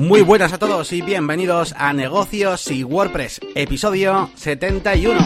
[0.00, 5.20] Muy buenas a todos y bienvenidos a Negocios y WordPress, episodio 71.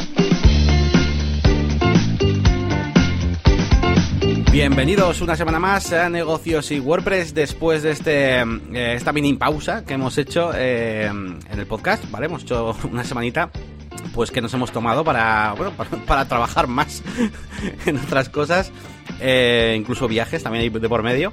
[4.50, 9.84] Bienvenidos una semana más a Negocios y WordPress después de este eh, esta mini pausa
[9.84, 12.26] que hemos hecho eh, en el podcast, ¿vale?
[12.26, 13.50] Hemos hecho una semanita
[14.12, 15.72] pues que nos hemos tomado para, bueno,
[16.06, 17.00] para, trabajar más
[17.86, 18.72] en otras cosas,
[19.20, 21.32] eh, incluso viajes también hay de por medio.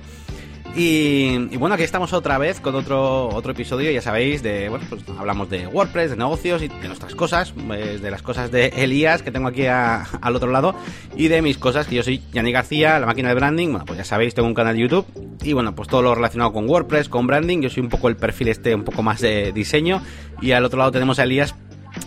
[0.73, 5.03] Y, bueno, aquí estamos otra vez con otro, otro episodio, ya sabéis, de, bueno, pues
[5.19, 9.31] hablamos de WordPress, de negocios y de nuestras cosas, de las cosas de Elías que
[9.31, 10.73] tengo aquí al otro lado
[11.15, 13.97] y de mis cosas, que yo soy Yanni García, la máquina de branding, bueno, pues
[13.97, 15.05] ya sabéis, tengo un canal de YouTube
[15.43, 18.15] y bueno, pues todo lo relacionado con WordPress, con branding, yo soy un poco el
[18.15, 20.01] perfil este, un poco más de diseño.
[20.41, 21.53] Y al otro lado tenemos a Elías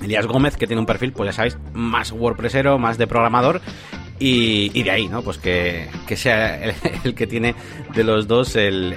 [0.02, 3.60] Elías Gómez, que tiene un perfil, pues ya sabéis, más WordPressero, más de programador.
[4.18, 5.22] Y, de ahí, ¿no?
[5.22, 6.60] Pues que, sea
[7.04, 7.54] el, que tiene
[7.94, 8.94] de los dos el,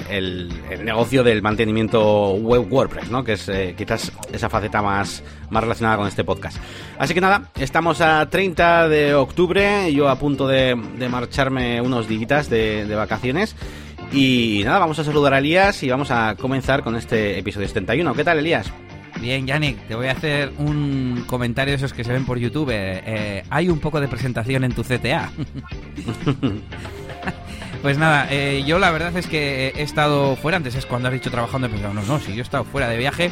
[0.83, 3.23] negocio del mantenimiento web WordPress, ¿no?
[3.23, 6.57] Que es eh, quizás esa faceta más, más relacionada con este podcast.
[6.99, 10.75] Así que nada, estamos a 30 de octubre, yo a punto de,
[11.09, 13.55] marcharme unos días de, de vacaciones.
[14.11, 18.13] Y nada, vamos a saludar a Elías y vamos a comenzar con este episodio 71.
[18.13, 18.71] ¿Qué tal, Elías?
[19.19, 22.69] Bien, Yannick, te voy a hacer un comentario de esos que se ven por YouTube.
[22.71, 25.31] Eh, hay un poco de presentación en tu CTA.
[27.81, 31.13] pues nada, eh, yo la verdad es que he estado fuera, antes es cuando has
[31.13, 33.31] dicho trabajando, pero no, no, si yo he estado fuera de viaje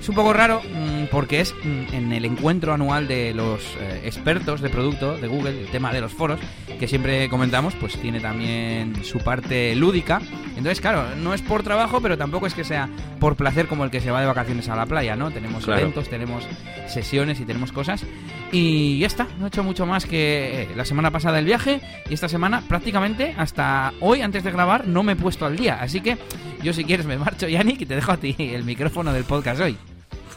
[0.00, 4.02] es un poco raro mm, porque es mm, en el encuentro anual de los eh,
[4.04, 6.40] expertos de producto de Google, el tema de los foros,
[6.78, 10.20] que siempre comentamos, pues tiene también su parte lúdica.
[10.50, 13.90] Entonces, claro, no es por trabajo, pero tampoco es que sea por placer como el
[13.90, 15.30] que se va de vacaciones a la playa, ¿no?
[15.30, 16.46] Tenemos eventos, tenemos
[16.86, 18.04] sesiones y tenemos cosas.
[18.52, 21.80] Y ya está, no he hecho mucho más que eh, la semana pasada el viaje
[22.08, 25.78] y esta semana prácticamente hasta hoy antes de grabar no me he puesto al día.
[25.80, 26.16] Así que
[26.62, 29.60] yo si quieres me marcho, Yannick, y te dejo a ti el micrófono del podcast
[29.60, 29.76] hoy.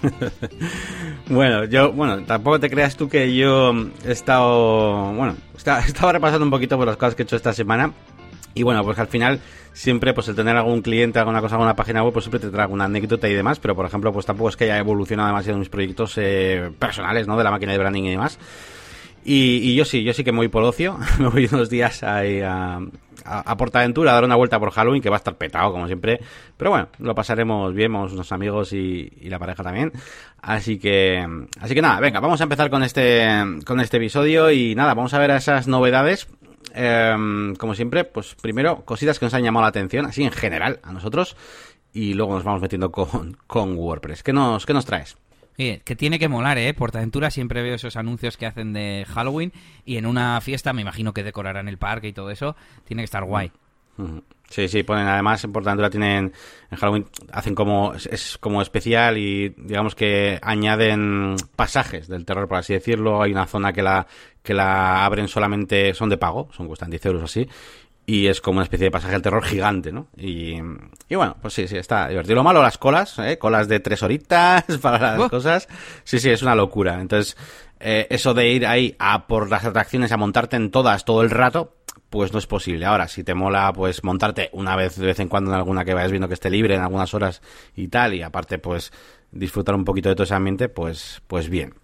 [1.29, 3.73] bueno, yo, bueno, tampoco te creas tú que yo
[4.05, 7.93] he estado, bueno, estaba repasando un poquito por las cosas que he hecho esta semana.
[8.55, 9.39] Y bueno, pues al final
[9.73, 12.63] siempre pues el tener algún cliente, alguna cosa, alguna página web, pues siempre te trae
[12.63, 15.69] alguna anécdota y demás, pero por ejemplo, pues tampoco es que haya evolucionado demasiado mis
[15.69, 17.37] proyectos eh, personales, ¿no?
[17.37, 18.39] De la máquina de branding y demás.
[19.31, 22.41] Y, yo sí, yo sí que me voy por ocio, me voy unos días ahí
[22.41, 22.79] a,
[23.23, 26.19] a, Portaventura a dar una vuelta por Halloween, que va a estar petado, como siempre.
[26.57, 29.93] Pero bueno, lo pasaremos bien, vamos unos amigos y, la pareja también.
[30.41, 31.23] Así que,
[31.61, 33.29] así que nada, venga, vamos a empezar con este,
[33.67, 36.27] con este episodio y nada, vamos a ver esas novedades.
[36.73, 40.79] Em, como siempre, pues primero, cositas que nos han llamado la atención, así en general,
[40.81, 41.37] a nosotros.
[41.93, 44.23] Y luego nos vamos metiendo con, con WordPress.
[44.23, 45.17] ¿Qué nos, qué nos traes?
[45.59, 46.73] Que tiene que molar, ¿eh?
[46.73, 49.51] Portaventura siempre veo esos anuncios que hacen de Halloween
[49.83, 52.55] y en una fiesta me imagino que decorarán el parque y todo eso.
[52.85, 53.51] Tiene que estar guay.
[54.49, 56.31] Sí, sí, ponen además en Portaventura tienen
[56.71, 62.59] en Halloween hacen como es como especial y digamos que añaden pasajes del terror por
[62.59, 64.07] así decirlo, hay una zona que la
[64.41, 67.47] que la abren solamente son de pago, son cuestan 10 euros así
[68.09, 70.07] y es como una especie de pasaje al terror gigante, ¿no?
[70.17, 70.55] Y,
[71.07, 72.37] y bueno, pues sí, sí, está divertido.
[72.37, 73.37] Lo malo, las colas, ¿eh?
[73.37, 75.67] Colas de tres horitas para las cosas.
[76.03, 76.99] Sí, sí, es una locura.
[76.99, 77.37] Entonces,
[77.79, 81.29] eh, eso de ir ahí a por las atracciones, a montarte en todas todo el
[81.29, 81.75] rato,
[82.09, 82.87] pues no es posible.
[82.87, 85.93] Ahora, si te mola, pues montarte una vez de vez en cuando en alguna que
[85.93, 87.43] vayas viendo que esté libre en algunas horas
[87.75, 88.91] y tal, y aparte, pues
[89.31, 91.75] disfrutar un poquito de todo ese ambiente, pues, pues bien.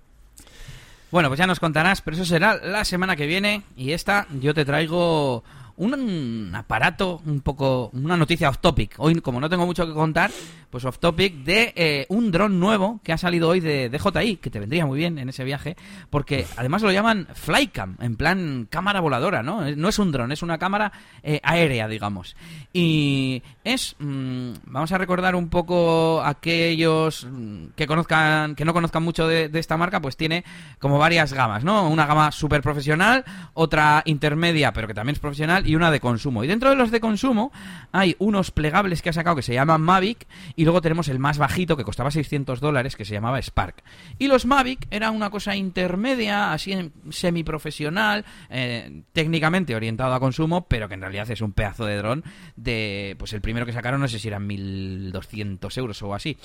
[1.11, 3.61] Bueno, pues ya nos contarás, pero eso será la semana que viene.
[3.77, 5.43] Y esta yo te traigo
[5.77, 8.95] un aparato un poco, una noticia off topic.
[8.97, 10.31] Hoy, como no tengo mucho que contar,
[10.69, 14.49] pues off topic de eh, un dron nuevo que ha salido hoy de DJI, que
[14.49, 15.75] te vendría muy bien en ese viaje,
[16.09, 19.69] porque además lo llaman Flycam, en plan cámara voladora, ¿no?
[19.75, 20.91] No es un dron, es una cámara
[21.23, 22.35] eh, aérea, digamos.
[22.73, 27.27] Y es, mm, vamos a recordar un poco aquellos
[27.75, 30.43] que conozcan, que no conozcan mucho de, de esta marca, pues tiene
[30.79, 31.89] como varias gamas, ¿no?
[31.89, 36.43] Una gama súper profesional, otra intermedia, pero que también es profesional, y una de consumo.
[36.43, 37.51] Y dentro de los de consumo
[37.91, 41.37] hay unos plegables que ha sacado que se llaman Mavic y luego tenemos el más
[41.37, 43.83] bajito que costaba 600 dólares que se llamaba Spark.
[44.19, 50.87] Y los Mavic era una cosa intermedia, así semiprofesional, eh, técnicamente orientado a consumo, pero
[50.87, 52.23] que en realidad es un pedazo de dron
[52.55, 56.37] de, pues el primero que sacaron no sé si eran 1200 euros o así.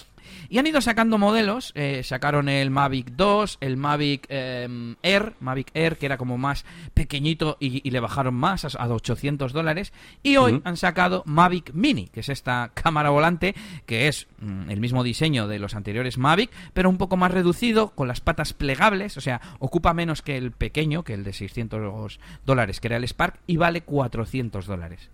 [0.48, 5.70] Y han ido sacando modelos, eh, sacaron el Mavic 2, el Mavic eh, Air, Mavic
[5.74, 9.09] Air que era como más pequeñito y, le bajaron más a, a 800
[9.52, 9.92] dólares.
[10.22, 13.54] Y hoy han sacado Mavic Mini, que es esta cámara volante
[13.86, 17.90] que es mm, el mismo diseño de los anteriores Mavic, pero un poco más reducido,
[17.90, 22.18] con las patas plegables, o sea, ocupa menos que el pequeño, que el de 600
[22.44, 25.10] dólares, que era el Spark, y vale 400 dólares.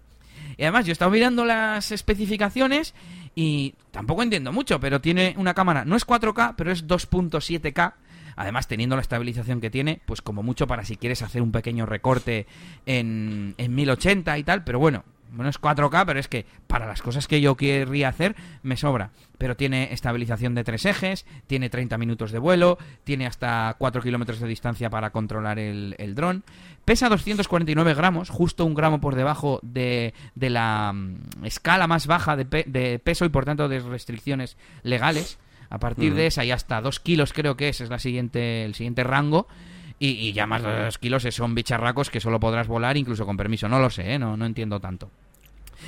[0.56, 2.94] Y además yo he estado mirando las especificaciones
[3.34, 7.94] y tampoco entiendo mucho, pero tiene una cámara, no es 4K, pero es 2.7K.
[8.36, 11.86] Además, teniendo la estabilización que tiene, pues como mucho para si quieres hacer un pequeño
[11.86, 12.46] recorte
[12.84, 17.02] en, en 1080 y tal, pero bueno, bueno, es 4K, pero es que para las
[17.02, 19.10] cosas que yo querría hacer me sobra.
[19.38, 24.40] Pero tiene estabilización de tres ejes, tiene 30 minutos de vuelo, tiene hasta 4 kilómetros
[24.40, 26.44] de distancia para controlar el, el dron.
[26.84, 32.36] Pesa 249 gramos, justo un gramo por debajo de, de la mm, escala más baja
[32.36, 35.38] de, de peso y por tanto de restricciones legales.
[35.70, 38.74] A partir de esa y hasta 2 kilos creo que es, es la siguiente, el
[38.74, 39.46] siguiente rango.
[39.98, 43.36] Y, y ya más de 2 kilos son bicharracos que solo podrás volar incluso con
[43.36, 43.68] permiso.
[43.68, 44.18] No lo sé, ¿eh?
[44.18, 45.10] no, no entiendo tanto.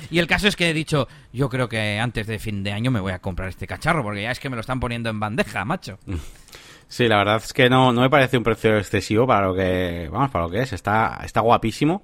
[0.09, 2.91] Y el caso es que he dicho, yo creo que antes de fin de año
[2.91, 5.19] me voy a comprar este cacharro, porque ya es que me lo están poniendo en
[5.19, 5.99] bandeja, macho.
[6.91, 10.09] Sí, la verdad es que no, no me parece un precio excesivo para lo que,
[10.11, 10.73] vamos, para lo que es.
[10.73, 12.01] Está, está guapísimo.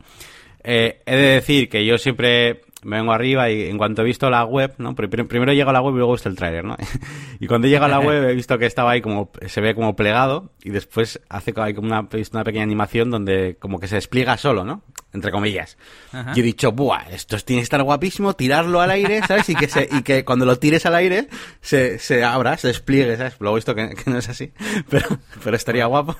[0.64, 4.30] Eh, he de decir que yo siempre me vengo arriba y en cuanto he visto
[4.30, 4.96] la web, ¿no?
[4.96, 6.78] Pri- pri- Primero llego a la web y luego he visto el tráiler, ¿no?
[7.40, 9.96] y cuando llego a la web he visto que estaba ahí como, se ve como
[9.96, 14.64] plegado y después hace como una, una pequeña animación donde como que se despliega solo,
[14.64, 14.84] ¿no?
[15.14, 15.78] Entre comillas.
[16.12, 16.34] Ajá.
[16.36, 19.48] Y he dicho, buah, esto tiene que estar guapísimo, tirarlo al aire, ¿sabes?
[19.50, 21.28] Y que, se, y que cuando lo tires al aire
[21.62, 23.36] se, se abra, se despliegue, ¿sabes?
[23.40, 24.52] Luego he visto que, que no es así,
[24.90, 25.08] pero,
[25.44, 26.16] pero estaría guapo.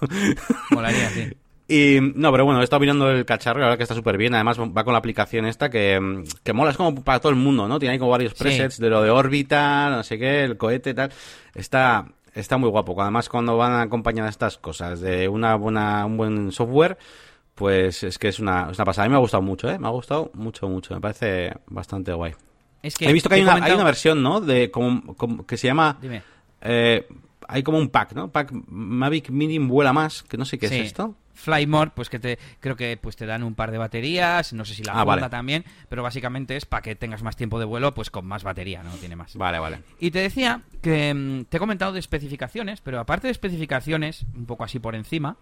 [0.72, 1.30] Molaría, sí.
[1.68, 4.36] Y no, pero bueno, he estado mirando el cacharro, la verdad que está súper bien.
[4.36, 7.38] Además, va con la aplicación esta que, mm, que mola, es como para todo el
[7.38, 7.80] mundo, ¿no?
[7.80, 8.44] Tiene ahí como varios Sí.
[8.44, 11.12] presets de lo de órbita, no sé qué, el cohete y tal.
[11.56, 13.00] Está, está muy guapo.
[13.02, 16.98] Además, cuando van acompañadas estas cosas de una buena, un buen software,
[17.56, 19.06] pues es que es una, es una pasada.
[19.06, 19.80] A mí me ha gustado mucho, ¿eh?
[19.80, 20.94] Me ha gustado mucho, mucho.
[20.94, 22.34] Me parece bastante guay.
[22.84, 24.40] Es que He visto que hay una, comentado- hay una versión, ¿no?
[24.40, 25.98] De como, como- que se llama.
[26.00, 26.22] Dime.
[26.62, 27.08] eh,
[27.48, 28.32] hay como un pack, ¿no?
[28.32, 30.76] Pack Mavic Mini vuela más, que no sé qué Sí.
[30.80, 31.16] es esto.
[31.36, 34.66] Fly More, pues que te creo que pues te dan un par de baterías, no
[34.66, 35.30] sé si la Ah, vale.
[35.30, 38.82] también, pero básicamente es para que tengas más tiempo de vuelo, pues con más batería,
[38.84, 39.36] no tiene más.
[39.36, 39.80] Vale, vale.
[40.00, 44.46] Y te decía que mm, te he comentado de especificaciones, pero aparte de especificaciones, un
[44.46, 45.38] poco así por encima,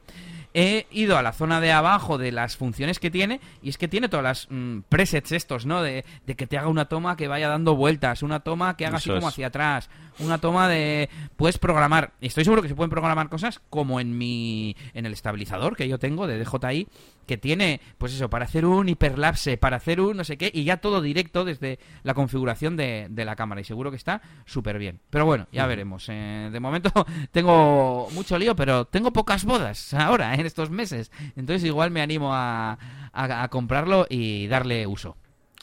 [0.54, 3.88] he ido a la zona de abajo de las funciones que tiene, y es que
[3.88, 5.82] tiene todas las mm, presets estos, ¿no?
[5.82, 8.98] De, de que te haga una toma que vaya dando vueltas, una toma que haga
[8.98, 9.34] así como es.
[9.34, 9.90] hacia atrás,
[10.20, 11.10] una toma de...
[11.36, 14.76] Puedes programar, estoy seguro que se pueden programar cosas como en mi...
[14.94, 16.88] en el estabilizador que yo tengo de DJI,
[17.26, 20.64] que tiene, pues eso, para hacer un hiperlapse, para hacer un no sé qué, y
[20.64, 23.62] ya todo directo desde la configuración de, de la cámara.
[23.62, 25.00] Y seguro que está súper bien.
[25.10, 26.06] Pero bueno, ya veremos.
[26.10, 26.92] Eh, de momento
[27.32, 31.12] tengo mucho lío, pero tengo pocas bodas ahora, en estos meses.
[31.36, 32.78] Entonces igual me animo a,
[33.14, 35.16] a- a comprarlo y darle uso.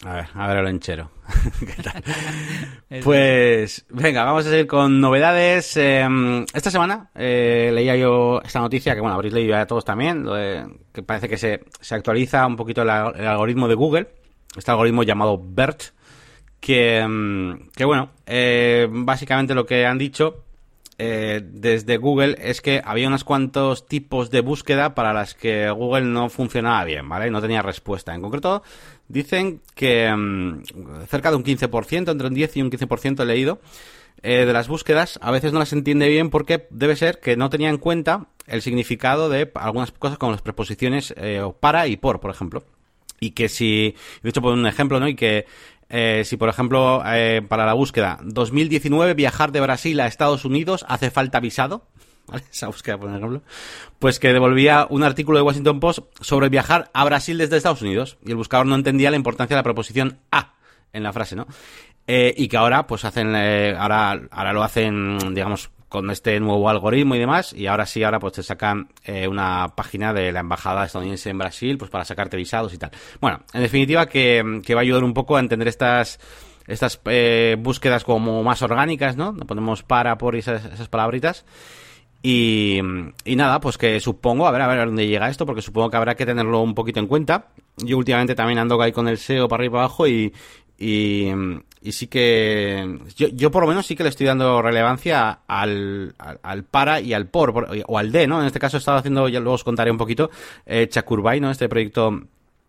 [0.05, 1.11] A ver, a ver el enchero.
[1.61, 2.03] ¿Qué tal?
[3.05, 5.77] Pues venga, vamos a seguir con novedades.
[5.77, 6.07] Eh,
[6.55, 10.35] esta semana eh, leía yo esta noticia, que bueno, habréis leído ya todos también, lo
[10.35, 14.09] de- que parece que se, se actualiza un poquito el, al- el algoritmo de Google,
[14.57, 15.83] este algoritmo llamado BERT,
[16.59, 20.45] que, mm, que bueno, eh, básicamente lo que han dicho
[21.03, 26.03] eh, desde Google es que había unos cuantos tipos de búsqueda para las que Google
[26.03, 27.31] no funcionaba bien, ¿vale?
[27.31, 28.15] No tenía respuesta.
[28.15, 28.63] En concreto,
[29.09, 30.63] dicen que mm,
[31.09, 33.63] cerca de un 15%, entre un 10 y un 15% he leído,
[34.23, 37.49] eh, de las búsquedas a veces no las entiende bien porque debe ser que no
[37.49, 42.21] tenía en cuenta el significado de algunas cosas como las preposiciones eh, para y por,
[42.21, 42.63] por ejemplo.
[43.21, 45.09] Y que si, de hecho, por un ejemplo, ¿no?
[45.09, 45.47] Y que
[45.91, 50.87] eh, si, por ejemplo, eh, para la búsqueda 2019 viajar de Brasil a Estados Unidos
[50.89, 51.87] hace falta visado,
[52.27, 52.45] ¿vale?
[52.51, 53.43] Esa búsqueda, por ejemplo,
[53.99, 58.19] pues que devolvía un artículo de Washington Post sobre viajar a Brasil desde Estados Unidos
[58.25, 60.55] y el buscador no entendía la importancia de la preposición a
[60.93, 61.47] en la frase, ¿no?
[62.07, 66.71] Eh, y que ahora, pues hacen, eh, ahora, ahora lo hacen, digamos, con este nuevo
[66.71, 70.41] algoritmo y demás, y ahora sí, ahora pues te sacan eh, una página de la
[70.41, 72.93] embajada estadounidense en Brasil, pues para sacarte visados y tal.
[73.21, 76.19] Bueno, en definitiva que, que va a ayudar un poco a entender estas
[76.67, 79.35] estas eh, búsquedas como más orgánicas, ¿no?
[79.35, 81.45] Ponemos para por esas, esas palabritas.
[82.23, 82.79] Y,
[83.25, 85.97] y nada, pues que supongo, a ver, a ver dónde llega esto, porque supongo que
[85.97, 87.49] habrá que tenerlo un poquito en cuenta.
[87.79, 90.33] Yo últimamente también ando ahí con el SEO para arriba y para abajo y,
[91.83, 96.15] y sí que yo, yo por lo menos sí que le estoy dando relevancia al,
[96.19, 98.41] al, para y al por, o al de, ¿no?
[98.41, 100.31] En este caso he estado haciendo, ya luego os contaré un poquito,
[100.67, 101.51] eh, Chacurbay, ¿no?
[101.51, 102.21] Este proyecto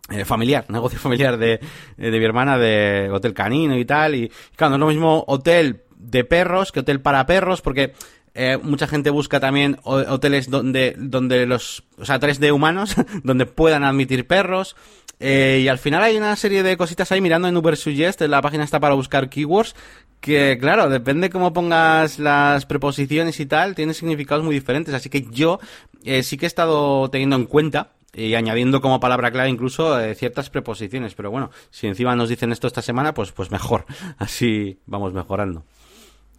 [0.09, 1.59] eh, familiar, negocio familiar de,
[1.97, 4.15] de mi hermana de hotel canino y tal.
[4.15, 7.93] Y claro, no es lo mismo hotel de perros que hotel para perros, porque
[8.33, 12.95] eh, mucha gente busca también ho- hoteles donde, donde los, o sea, hoteles de humanos,
[13.23, 14.75] donde puedan admitir perros.
[15.19, 18.41] Eh, y al final hay una serie de cositas ahí mirando en Uber Suggest, la
[18.41, 19.75] página está para buscar keywords,
[20.19, 24.93] que claro, depende cómo pongas las preposiciones y tal, tiene significados muy diferentes.
[24.95, 25.59] Así que yo
[26.03, 30.15] eh, sí que he estado teniendo en cuenta y añadiendo como palabra clave incluso eh,
[30.15, 31.13] ciertas preposiciones.
[31.13, 33.85] Pero bueno, si encima nos dicen esto esta semana, pues, pues mejor.
[34.17, 35.65] Así vamos mejorando.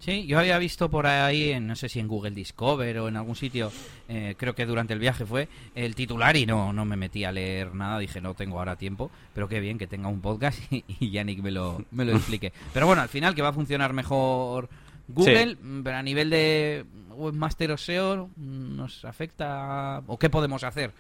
[0.03, 3.17] Sí, yo había visto por ahí, en, no sé si en Google Discover o en
[3.17, 3.71] algún sitio,
[4.09, 7.31] eh, creo que durante el viaje fue, el titular y no, no me metí a
[7.31, 10.85] leer nada, dije no tengo ahora tiempo, pero qué bien que tenga un podcast y,
[10.99, 12.53] y Yannick me lo, me lo explique.
[12.75, 14.69] Pero bueno, al final que va a funcionar mejor
[15.07, 20.93] Google, pero a nivel de webmaster o SEO, ¿nos afecta o qué podemos hacer?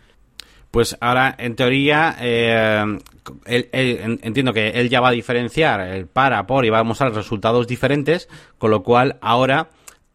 [0.72, 2.98] Pues ahora, en teoría, eh,
[3.44, 3.68] él-
[4.22, 7.66] entiendo que él ya va a diferenciar el para, por y va a mostrar resultados
[7.68, 9.68] diferentes, con lo cual ahora...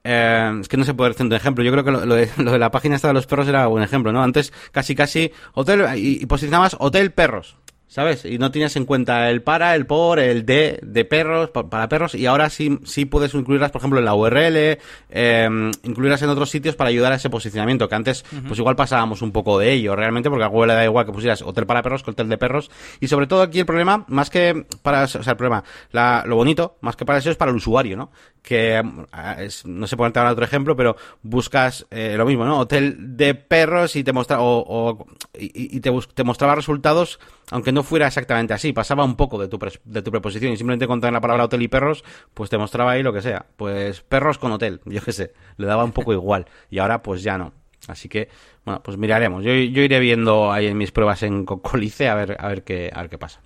[0.03, 1.63] eh, es que no se puede hacer un ejemplo.
[1.63, 3.67] Yo creo que lo, lo de, lo de la página esta de los perros era
[3.67, 4.23] un ejemplo, ¿no?
[4.23, 7.55] Antes casi casi hotel y, y posicionabas hotel perros,
[7.87, 8.25] ¿sabes?
[8.25, 11.87] Y no tenías en cuenta el para, el por, el de de perros pa- para
[11.89, 14.77] perros y ahora sí sí puedes incluirlas, por ejemplo, en la URL,
[15.09, 15.49] eh,
[15.83, 19.31] incluirlas en otros sitios para ayudar a ese posicionamiento que antes pues igual pasábamos un
[19.31, 22.03] poco de ello realmente porque a Google le da igual que pusieras hotel para perros
[22.03, 25.21] que hotel de perros y sobre todo aquí el problema más que para o sea
[25.31, 28.11] el problema la- lo bonito más que para eso es para el usuario, ¿no?
[28.47, 32.59] Que ah, es- no sé ponerte ahora otro ejemplo, pero buscas eh, lo mismo, ¿no?
[32.59, 35.05] Hotel de perros y te muestra o,
[35.37, 37.19] y, te, te mostraba resultados
[37.51, 40.87] aunque no fuera exactamente así, pasaba un poco de tu de tu preposición y simplemente
[40.87, 44.01] con tener la palabra hotel y perros, pues te mostraba ahí lo que sea, pues
[44.01, 47.37] perros con hotel, yo qué sé, le daba un poco igual y ahora pues ya
[47.37, 47.53] no.
[47.87, 48.27] Así que,
[48.65, 49.45] bueno, pues miraremos.
[49.45, 52.91] Yo, yo iré viendo ahí en mis pruebas en Cocolice a ver, a ver qué,
[52.93, 53.39] a ver qué pasa.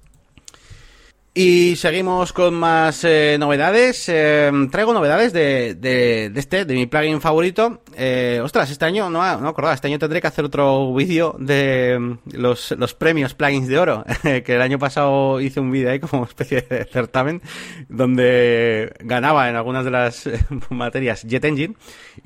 [1.33, 4.09] Y seguimos con más eh, novedades.
[4.09, 7.81] Eh, traigo novedades de, de, de este, de mi plugin favorito.
[7.95, 11.97] Eh, ostras, este año, no, no acordaba, este año tendré que hacer otro vídeo de
[11.97, 14.03] mm, los, los premios plugins de oro.
[14.23, 17.41] que el año pasado hice un vídeo ahí como especie de certamen
[17.87, 20.29] donde ganaba en algunas de las
[20.69, 21.75] materias Jet Engine.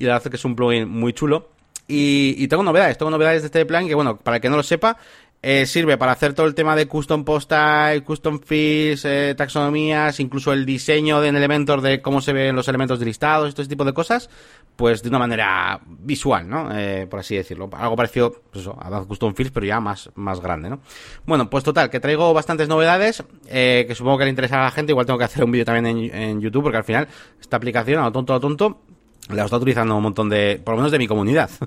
[0.00, 1.50] Y la verdad es que es un plugin muy chulo.
[1.86, 4.56] Y, y tengo novedades, tengo novedades de este plugin que, bueno, para el que no
[4.56, 4.96] lo sepa,
[5.42, 10.18] eh, sirve para hacer todo el tema de custom post type, custom fields, eh, taxonomías,
[10.20, 13.84] incluso el diseño de elementos de cómo se ven los elementos de listados, ese tipo
[13.84, 14.28] de cosas,
[14.76, 16.68] pues de una manera visual, ¿no?
[16.76, 17.68] Eh, por así decirlo.
[17.72, 20.80] Algo parecido, pues eso, a custom fields, pero ya más, más grande, ¿no?
[21.24, 24.70] Bueno, pues total, que traigo bastantes novedades, eh, que supongo que le interesa a la
[24.70, 27.08] gente, igual tengo que hacer un vídeo también en, YouTube, porque al final,
[27.40, 28.82] esta aplicación, a lo tonto, a tonto,
[29.28, 31.50] la está utilizando un montón de, por lo menos de mi comunidad.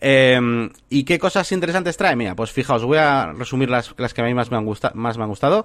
[0.00, 2.16] Eh, ¿Y qué cosas interesantes trae?
[2.16, 4.92] Mira, pues fijaos, voy a resumir las, las que a mí más me han, gusta-
[4.94, 5.64] más me han gustado.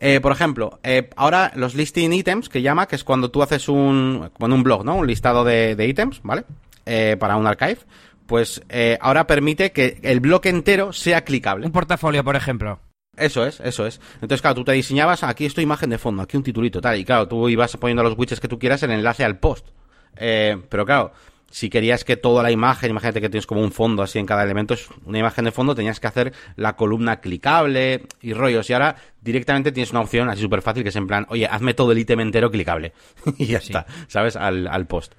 [0.00, 3.68] Eh, por ejemplo, eh, ahora los listing items, que llama, que es cuando tú haces
[3.68, 4.96] un, como en un blog, ¿no?
[4.96, 6.44] Un listado de, de ítems, ¿vale?
[7.18, 7.78] Para un archive.
[8.26, 8.62] Pues
[9.00, 11.66] ahora permite que el bloque entero sea clicable.
[11.66, 12.80] Un portafolio, por ejemplo.
[13.16, 14.00] Eso es, eso es.
[14.14, 17.04] Entonces, claro, tú te diseñabas, aquí esto imagen de fondo, aquí un titulito, tal, y
[17.04, 19.66] claro, tú ibas poniendo los widgets que tú quieras el enlace al post.
[20.18, 21.12] Eh, pero claro,
[21.50, 24.42] si querías que toda la imagen, imagínate que tienes como un fondo así en cada
[24.44, 28.68] elemento, es una imagen de fondo, tenías que hacer la columna clicable y rollos.
[28.68, 31.72] Y ahora directamente tienes una opción así súper fácil que es en plan, oye, hazme
[31.74, 32.92] todo el ítem entero clicable.
[33.38, 34.36] y ya está, ¿sabes?
[34.36, 35.14] Al, al post.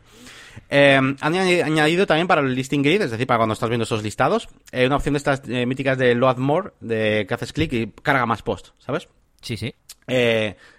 [0.70, 3.84] Eh, han añadi- añadido también para el listing grid, es decir, para cuando estás viendo
[3.86, 7.54] esos listados, eh, una opción de estas eh, míticas de load more, de que haces
[7.54, 9.08] clic y carga más post, ¿sabes?
[9.42, 9.74] Sí, sí.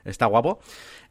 [0.05, 0.61] Está guapo.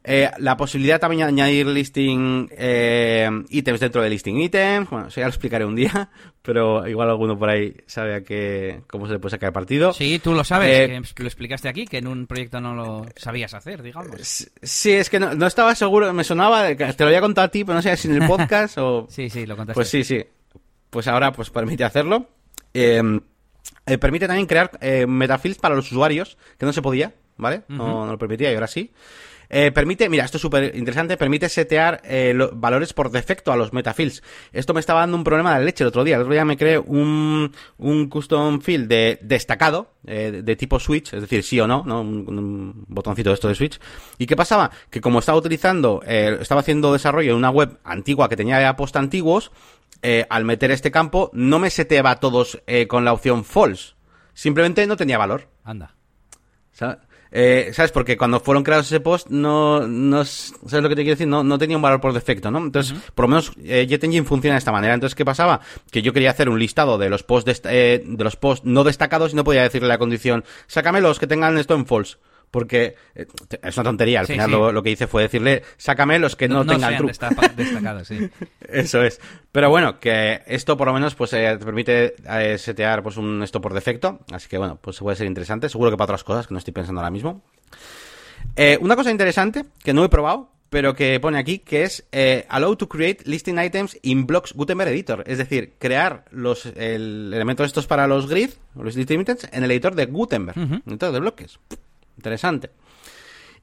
[0.02, 4.90] Eh, la posibilidad también de añadir listing eh, ítems dentro de listing items.
[4.90, 6.10] Bueno, eso ya lo explicaré un día,
[6.42, 9.92] pero igual alguno por ahí sabe a qué, cómo se le puede sacar partido.
[9.92, 13.06] Sí, tú lo sabes, Eh, que lo explicaste aquí, que en un proyecto no lo
[13.18, 14.50] sabías hacer, digamos.
[14.62, 17.66] Sí, es que no, no estaba seguro, me sonaba, te lo había contado a ti,
[17.66, 19.06] pero no sé si en el podcast o...
[19.12, 19.76] Sí, sí, lo contaste.
[19.76, 20.24] Pues sí, sí.
[20.90, 22.30] Pues ahora pues permite hacerlo.
[22.74, 23.02] Eh,
[23.86, 27.64] eh, permite también crear eh, metafields para los usuarios, que no se podía, ¿vale?
[27.68, 28.92] no, no lo permitía y ahora sí.
[29.52, 33.56] Eh, permite, mira, esto es súper interesante, permite setear eh, lo- valores por defecto a
[33.56, 34.22] los metafields.
[34.54, 36.16] Esto me estaba dando un problema de leche el otro día.
[36.18, 40.80] El otro día me creé un, un custom field de destacado, eh, de, de tipo
[40.80, 42.02] switch, es decir, sí o no, ¿no?
[42.02, 43.80] Un, un botoncito de esto de switch.
[44.20, 44.70] ¿Y qué pasaba?
[44.92, 48.96] Que como estaba utilizando, estaba haciendo desarrollo en una web antigua que tenía ya post
[48.98, 49.52] antiguos,
[50.30, 53.94] al meter este campo, no me seteaba todos con la opción false.
[54.34, 55.48] Simplemente no tenía valor.
[55.64, 55.96] Anda.
[56.72, 57.00] Sa-
[57.32, 57.92] eh, ¿Sabes?
[57.92, 61.28] Porque cuando fueron creados ese post, no, no, ¿sabes lo que te quiero decir?
[61.28, 62.58] No, no tenía un valor por defecto, ¿no?
[62.60, 64.94] Entonces, por lo menos, eh, Jet Engine funciona de esta manera.
[64.94, 65.62] Entonces, ¿qué pasaba?
[65.92, 69.34] Que yo quería hacer un listado de los posts, eh, de los posts no destacados
[69.34, 72.18] y no podía decirle la condición, sácame los que tengan esto en false.
[72.52, 73.28] Porque eh,
[73.62, 74.22] es una tontería.
[74.22, 74.52] Al Sí, final sí.
[74.52, 78.30] Lo, lo que hice fue decirle, sácame los que no, tengan destapa- destacados, sí.
[78.68, 79.20] Eso es.
[79.52, 83.44] Pero bueno, que esto por lo menos pues eh, te permite eh, setear pues un
[83.44, 84.20] esto por defecto.
[84.32, 85.70] Así que bueno, pues puede ser interesante.
[85.70, 87.44] Seguro que para otras cosas que no estoy pensando ahora mismo.
[88.56, 92.46] Eh, una cosa interesante que no he probado, pero que pone aquí que es eh,
[92.50, 95.24] Allow to create listing items in blocks Gutenberg Editor.
[95.28, 99.72] Es decir, crear los el elementos estos para los grid, los listing items, en el
[99.72, 101.60] editor de Gutenberg, editor de bloques.
[102.20, 102.72] Interesante.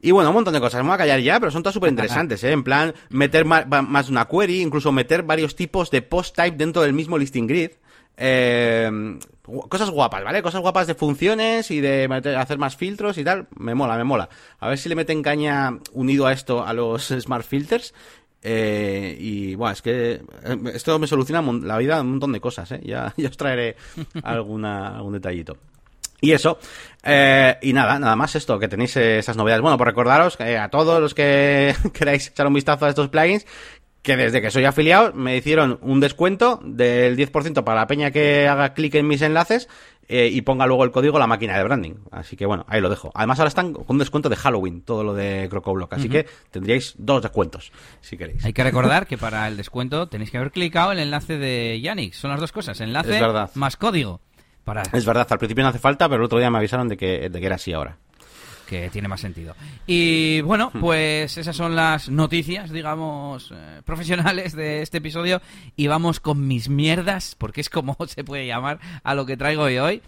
[0.00, 0.82] Y bueno, un montón de cosas.
[0.82, 2.52] Voy a callar ya, pero son todas súper interesantes, ¿eh?
[2.52, 6.80] En plan, meter más, más una query, incluso meter varios tipos de post type dentro
[6.80, 7.72] del mismo listing grid.
[8.16, 9.18] Eh,
[9.68, 10.40] cosas guapas, ¿vale?
[10.40, 12.08] Cosas guapas de funciones y de
[12.38, 13.46] hacer más filtros y tal.
[13.58, 14.30] Me mola, me mola.
[14.58, 17.92] A ver si le meten caña unido a esto a los smart filters.
[18.42, 22.72] Eh, y bueno, es que eh, esto me soluciona la vida un montón de cosas,
[22.72, 22.80] ¿eh?
[22.84, 23.76] Ya, ya os traeré
[24.22, 25.58] alguna, algún detallito.
[26.26, 26.58] Y eso,
[27.04, 29.62] eh, y nada, nada más esto, que tenéis esas novedades.
[29.62, 33.46] Bueno, por recordaros a todos los que queráis echar un vistazo a estos plugins,
[34.02, 38.48] que desde que soy afiliado me hicieron un descuento del 10% para la peña que
[38.48, 39.68] haga clic en mis enlaces
[40.08, 41.94] eh, y ponga luego el código la máquina de branding.
[42.10, 43.12] Así que bueno, ahí lo dejo.
[43.14, 45.92] Además ahora están con un descuento de Halloween, todo lo de CrocoBlock.
[45.92, 48.44] Así que tendríais dos descuentos, si queréis.
[48.44, 52.14] Hay que recordar que para el descuento tenéis que haber clicado el enlace de Yannick.
[52.14, 53.20] Son las dos cosas, enlace
[53.54, 54.20] más código.
[54.92, 57.28] Es verdad, al principio no hace falta, pero el otro día me avisaron de que,
[57.30, 57.96] de que era así ahora
[58.66, 59.54] que tiene más sentido.
[59.86, 65.40] Y bueno, pues esas son las noticias, digamos, eh, profesionales de este episodio.
[65.76, 69.64] Y vamos con mis mierdas, porque es como se puede llamar a lo que traigo
[69.64, 70.02] hoy.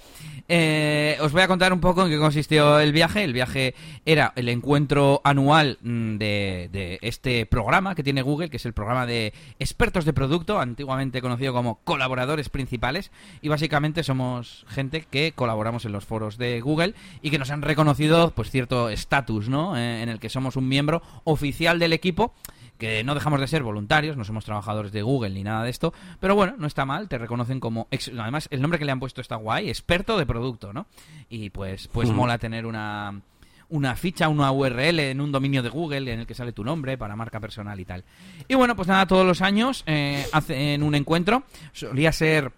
[0.48, 3.24] Eh, os voy a contar un poco en qué consistió el viaje.
[3.24, 3.74] El viaje
[4.04, 8.72] era el encuentro anual mm, de, de este programa que tiene Google, que es el
[8.72, 13.10] programa de expertos de producto, antiguamente conocido como colaboradores principales.
[13.42, 17.62] Y básicamente somos gente que colaboramos en los foros de Google y que nos han
[17.62, 19.76] reconocido, pues cierto estatus, ¿no?
[19.76, 22.34] Eh, en el que somos un miembro oficial del equipo
[22.78, 25.92] que no dejamos de ser voluntarios, no somos trabajadores de Google ni nada de esto,
[26.20, 27.88] pero bueno, no está mal, te reconocen como,
[28.18, 30.86] además el nombre que le han puesto está guay, experto de producto, ¿no?
[31.28, 33.20] Y pues, pues mola tener una,
[33.68, 36.96] una ficha, una URL en un dominio de Google en el que sale tu nombre
[36.96, 38.04] para marca personal y tal.
[38.46, 42.52] Y bueno, pues nada, todos los años eh, hacen un encuentro, solía ser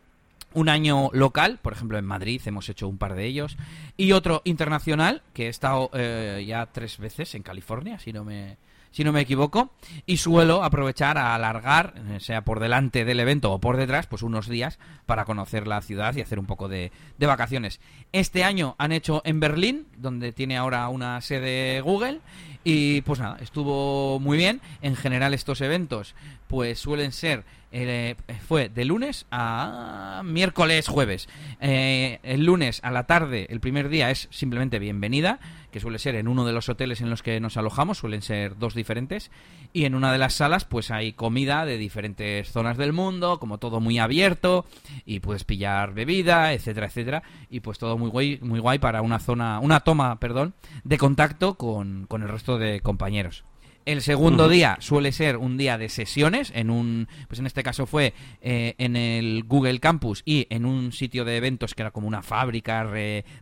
[0.55, 3.57] un año local, por ejemplo en Madrid hemos hecho un par de ellos,
[3.97, 8.57] y otro internacional, que he estado eh, ya tres veces en California, si no me,
[8.91, 9.71] si no me equivoco,
[10.07, 14.23] y suelo aprovechar a alargar, eh, sea por delante del evento o por detrás, pues
[14.23, 17.81] unos días para conocer la ciudad y hacer un poco de, de vacaciones.
[18.13, 22.21] Este año han hecho en Berlín, donde tiene ahora una sede Google,
[22.65, 24.61] y pues nada, estuvo muy bien.
[24.83, 26.15] En general estos eventos
[26.47, 28.17] pues suelen ser eh,
[28.49, 31.29] fue de lunes a miércoles, jueves.
[31.61, 35.39] Eh, el lunes a la tarde, el primer día es simplemente bienvenida,
[35.71, 38.59] que suele ser en uno de los hoteles en los que nos alojamos, suelen ser
[38.59, 39.31] dos diferentes,
[39.73, 43.59] y en una de las salas pues hay comida de diferentes zonas del mundo, como
[43.59, 44.65] todo muy abierto,
[45.05, 49.19] y puedes pillar bebida, etcétera, etcétera, y pues todo muy guay, muy guay para una
[49.19, 50.55] zona, una toma, perdón,
[50.85, 53.45] de contacto con, con el resto de compañeros.
[53.87, 57.87] El segundo día suele ser un día de sesiones, en un, pues en este caso
[57.87, 58.13] fue
[58.43, 62.23] eh, en el Google Campus y en un sitio de eventos que era como una
[62.23, 62.89] fábrica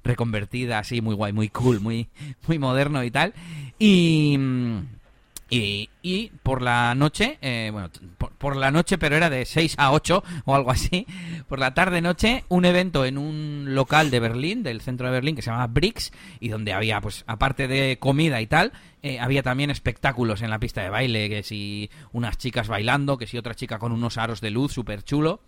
[0.04, 2.08] reconvertida, así muy guay, muy cool, muy,
[2.46, 3.34] muy moderno y tal.
[3.78, 4.97] Y mm,
[5.50, 7.90] y, por la noche, eh, bueno,
[8.38, 11.06] por, la noche, pero era de 6 a 8 o algo así,
[11.48, 15.42] por la tarde-noche, un evento en un local de Berlín, del centro de Berlín, que
[15.42, 19.70] se llama Brix, y donde había, pues, aparte de comida y tal, eh, había también
[19.70, 23.78] espectáculos en la pista de baile, que si unas chicas bailando, que si otra chica
[23.78, 25.40] con unos aros de luz súper chulo.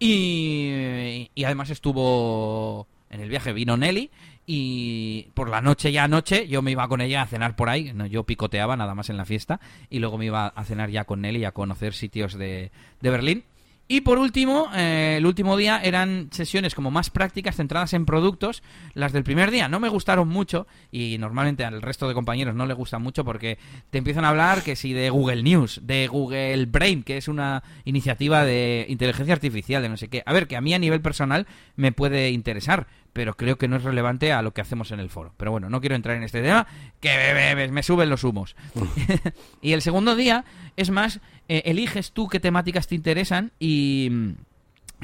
[0.00, 4.10] Y, y además estuvo en el viaje vino Nelly
[4.46, 7.92] y por la noche ya anoche yo me iba con ella a cenar por ahí,
[8.10, 11.20] yo picoteaba nada más en la fiesta y luego me iba a cenar ya con
[11.20, 13.44] Nelly y a conocer sitios de, de Berlín
[13.86, 18.62] y por último, eh, el último día eran sesiones como más prácticas centradas en productos.
[18.94, 22.64] Las del primer día no me gustaron mucho y normalmente al resto de compañeros no
[22.64, 23.58] les gustan mucho porque
[23.90, 27.62] te empiezan a hablar que si de Google News, de Google Brain, que es una
[27.84, 30.22] iniciativa de inteligencia artificial, de no sé qué.
[30.24, 33.76] A ver, que a mí a nivel personal me puede interesar, pero creo que no
[33.76, 35.32] es relevante a lo que hacemos en el foro.
[35.38, 36.66] Pero bueno, no quiero entrar en este tema,
[37.00, 38.56] que me, me suben los humos.
[39.62, 40.44] y el segundo día
[40.76, 44.10] es más eh, eliges tú qué temáticas te interesan y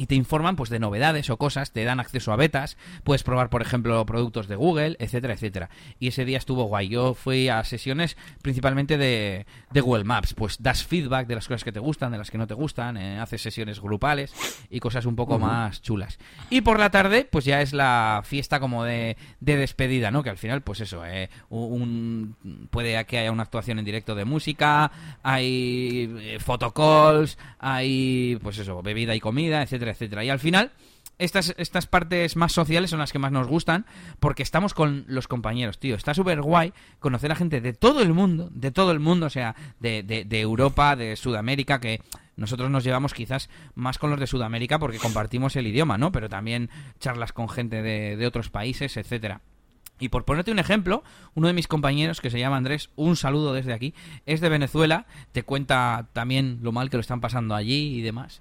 [0.01, 3.51] y te informan pues de novedades o cosas, te dan acceso a betas, puedes probar
[3.51, 5.69] por ejemplo productos de Google, etcétera, etcétera.
[5.99, 6.89] Y ese día estuvo guay.
[6.89, 11.65] Yo fui a sesiones principalmente de, de Google Maps, pues das feedback de las cosas
[11.65, 14.33] que te gustan, de las que no te gustan, eh, haces sesiones grupales
[14.71, 16.19] y cosas un poco más chulas.
[16.49, 20.23] Y por la tarde pues ya es la fiesta como de, de despedida, ¿no?
[20.23, 22.37] Que al final pues eso, eh, un,
[22.71, 24.91] puede que haya una actuación en directo de música,
[25.23, 30.25] hay eh, photocalls, hay pues eso, bebida y comida, etcétera etcétera.
[30.25, 30.73] Y al final,
[31.19, 33.85] estas, estas partes más sociales son las que más nos gustan
[34.19, 35.95] porque estamos con los compañeros, tío.
[35.95, 39.31] Está súper guay conocer a gente de todo el mundo, de todo el mundo, o
[39.31, 42.01] sea, de, de, Europa, de Sudamérica, que
[42.37, 46.11] nosotros nos llevamos quizás más con los de Sudamérica porque compartimos el idioma, ¿no?
[46.11, 49.43] Pero también charlas con gente de, de otros países, etcétera.
[50.01, 53.53] Y por ponerte un ejemplo, uno de mis compañeros, que se llama Andrés, un saludo
[53.53, 57.99] desde aquí, es de Venezuela, te cuenta también lo mal que lo están pasando allí
[57.99, 58.41] y demás.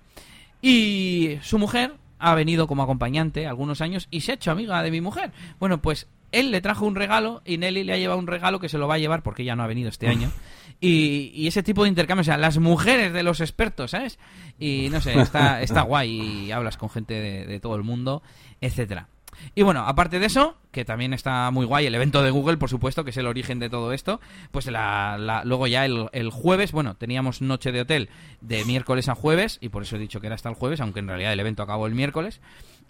[0.62, 4.92] Y su mujer ha venido como acompañante algunos años y se ha hecho amiga de
[4.92, 5.32] mi mujer.
[5.60, 8.70] Bueno, pues él le trajo un regalo y Nelly le ha llevado un regalo que
[8.70, 10.32] se lo va a llevar porque ya no ha venido este año.
[10.82, 14.18] Y, ese tipo de intercambio, o sea, las mujeres de los expertos, ¿sabes?
[14.58, 18.24] Y no sé, está, está guay y hablas con gente de, de todo el mundo,
[18.62, 19.10] etcétera.
[19.56, 22.70] Y bueno, aparte de eso, que también está muy guay, el evento de Google, por
[22.70, 24.20] supuesto, que es el origen de todo esto,
[24.52, 28.10] pues la, luego ya el, el, jueves, bueno, teníamos noche de hotel
[28.42, 31.00] de miércoles a jueves, y por eso he dicho que era hasta el jueves, aunque
[31.00, 32.42] en realidad el evento acabó el miércoles.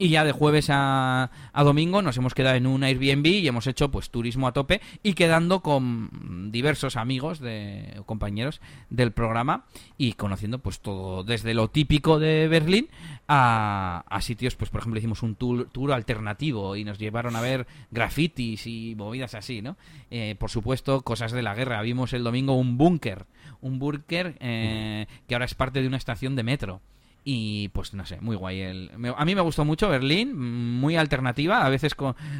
[0.02, 3.92] Y ya de jueves a, domingo nos hemos quedado en un Airbnb y hemos hecho
[3.92, 9.66] pues turismo a tope y quedando con diversos amigos de compañeros del programa
[9.98, 12.88] y conociendo pues todo desde lo típico de Berlín
[13.28, 17.42] a, a sitios pues por ejemplo hicimos un tour, tour, alternativo y nos llevaron a
[17.42, 19.76] ver grafitis y movidas así, ¿no?
[20.12, 21.82] Eh, por supuesto cosas de la guerra.
[21.82, 23.26] Vimos el domingo un búnker,
[23.60, 26.82] un búnker eh, que ahora es parte de una estación de metro.
[27.24, 28.62] Y pues no sé, muy guay.
[28.62, 31.66] El, a mí me gustó mucho Berlín, muy alternativa.
[31.66, 31.96] A veces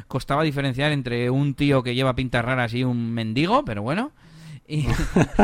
[0.08, 4.12] costaba diferenciar entre un tío que lleva pintas raras y un mendigo, pero bueno.
[4.66, 4.86] Y,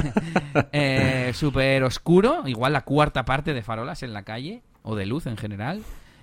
[0.73, 5.27] eh, Súper oscuro, igual la cuarta parte de farolas en la calle, o de luz
[5.27, 5.83] en general.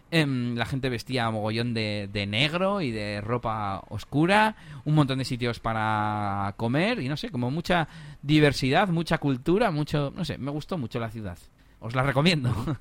[0.10, 5.26] Em, la gente vestía mogollón de, de, negro y de ropa oscura, un montón de
[5.26, 7.88] sitios para comer y no sé, como mucha
[8.21, 11.38] diversidad, mucha cultura, mucho, no sé, me gustó mucho la ciudad.
[11.84, 12.50] Os la recomiendo.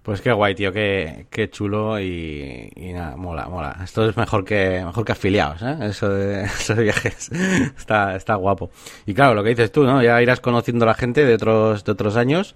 [0.00, 3.76] Pues qué guay, tío, qué, qué chulo y, nada, mola, mola.
[3.84, 5.76] Esto es mejor que mejor que afiliados, ¿eh?
[5.82, 7.30] Eso de esos viajes.
[7.76, 8.70] está, está guapo.
[9.04, 10.02] Y claro, lo que dices tú, ¿no?
[10.02, 12.54] Ya irás conociendo a la gente de otros, de otros años.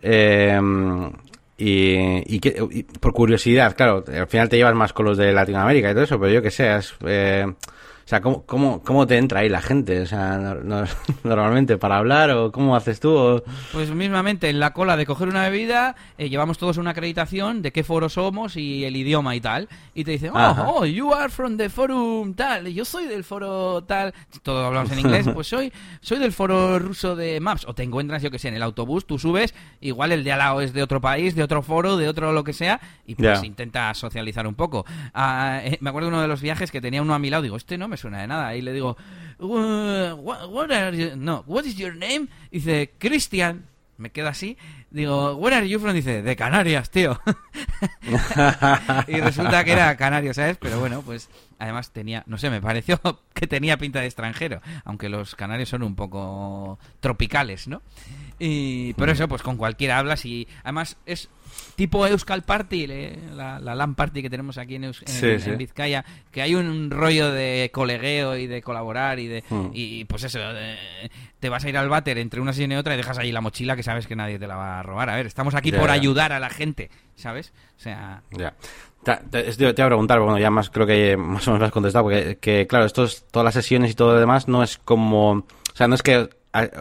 [0.00, 0.58] Eh,
[1.58, 5.92] y, y, por curiosidad, claro, al final te llevas más con los de Latinoamérica y
[5.92, 7.54] todo eso, pero yo que sé, eh, o
[8.08, 10.00] sea, ¿cómo, cómo, cómo te entra ahí la gente?
[10.00, 10.38] O sea,
[11.24, 13.42] normalmente para hablar o cómo haces tú?
[13.72, 17.72] Pues mismamente en la cola de coger una bebida eh, llevamos todos una acreditación de
[17.72, 19.68] qué foro somos y el idioma y tal.
[19.94, 22.66] Y te dicen, oh, oh, you are from the forum tal.
[22.68, 24.14] Yo soy del foro tal.
[24.42, 25.26] Todos hablamos en inglés.
[25.36, 27.66] Pues soy, soy del foro ruso de Maps.
[27.66, 30.38] O te encuentras, yo que sé, en el autobús, tú subes, igual el de al
[30.38, 33.42] lado es de otro país, de otro foro, de otro lo que sea, y pues
[33.44, 34.86] intenta socializar un poco.
[35.12, 37.42] Ah, eh, me acuerdo de uno de los viajes que tenía uno a mi lado,
[37.42, 38.54] digo, este no me suena de nada.
[38.56, 38.96] Y le digo,
[39.38, 42.28] what, are no, what is your name?
[42.50, 43.66] dice, Christian.
[43.98, 44.58] Me queda así.
[44.90, 45.94] Digo, where are you from?
[45.94, 47.18] Dice, de Canarias, tío.
[49.08, 50.58] y resulta que era canario, ¿sabes?
[50.58, 53.00] Pero bueno, pues además tenía, no sé, me pareció
[53.34, 57.80] que tenía pinta de extranjero, aunque los canarios son un poco tropicales, ¿no?
[58.38, 61.28] Y por eso, pues con cualquiera hablas y además es
[61.74, 62.86] tipo Euskal Party,
[63.34, 64.92] la, la LAN Party que tenemos aquí en,
[65.56, 69.70] Vizcaya, que hay un rollo de colegueo y de colaborar y de hmm.
[69.72, 70.38] y pues eso,
[71.38, 73.40] te vas a ir al váter entre una sesión y otra y dejas ahí la
[73.40, 75.10] mochila que sabes que nadie te la va a robar.
[75.10, 77.52] A ver, estamos aquí por ayudar a la gente, ¿sabes?
[77.78, 78.22] O sea...
[79.04, 82.04] Te, te, voy a preguntar, bueno, ya más creo que más o menos has contestado,
[82.06, 85.30] porque que, claro, esto es, todas las sesiones y todo lo demás no es como...
[85.30, 86.28] O sea, no es que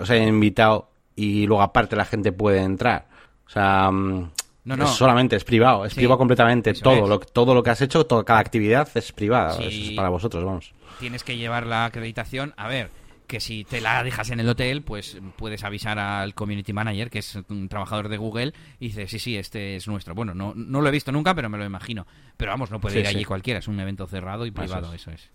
[0.02, 3.08] os hayan invitado y luego aparte la gente puede entrar.
[3.48, 3.90] O sea...
[3.92, 4.32] Mm,
[4.66, 6.74] no, solamente, es privado, es privado completamente.
[6.74, 9.52] Todo lo, todo lo que has hecho, toda, cada actividad es privada.
[9.52, 10.74] Eso es para vosotros, vamos.
[11.00, 12.56] Tienes que llevar la acreditación.
[12.58, 12.90] A ver,
[13.28, 17.20] que si te la dejas en el hotel, pues puedes avisar al community manager, que
[17.20, 20.16] es un trabajador de Google, y dice, sí, sí, este es nuestro.
[20.16, 22.08] Bueno, no, no lo he visto nunca, pero me lo imagino.
[22.36, 25.30] Pero vamos, no puede ir allí cualquiera, es un evento cerrado y privado, eso es.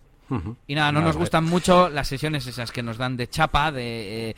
[0.67, 4.35] Y nada, no nos gustan mucho las sesiones esas que nos dan de chapa, de,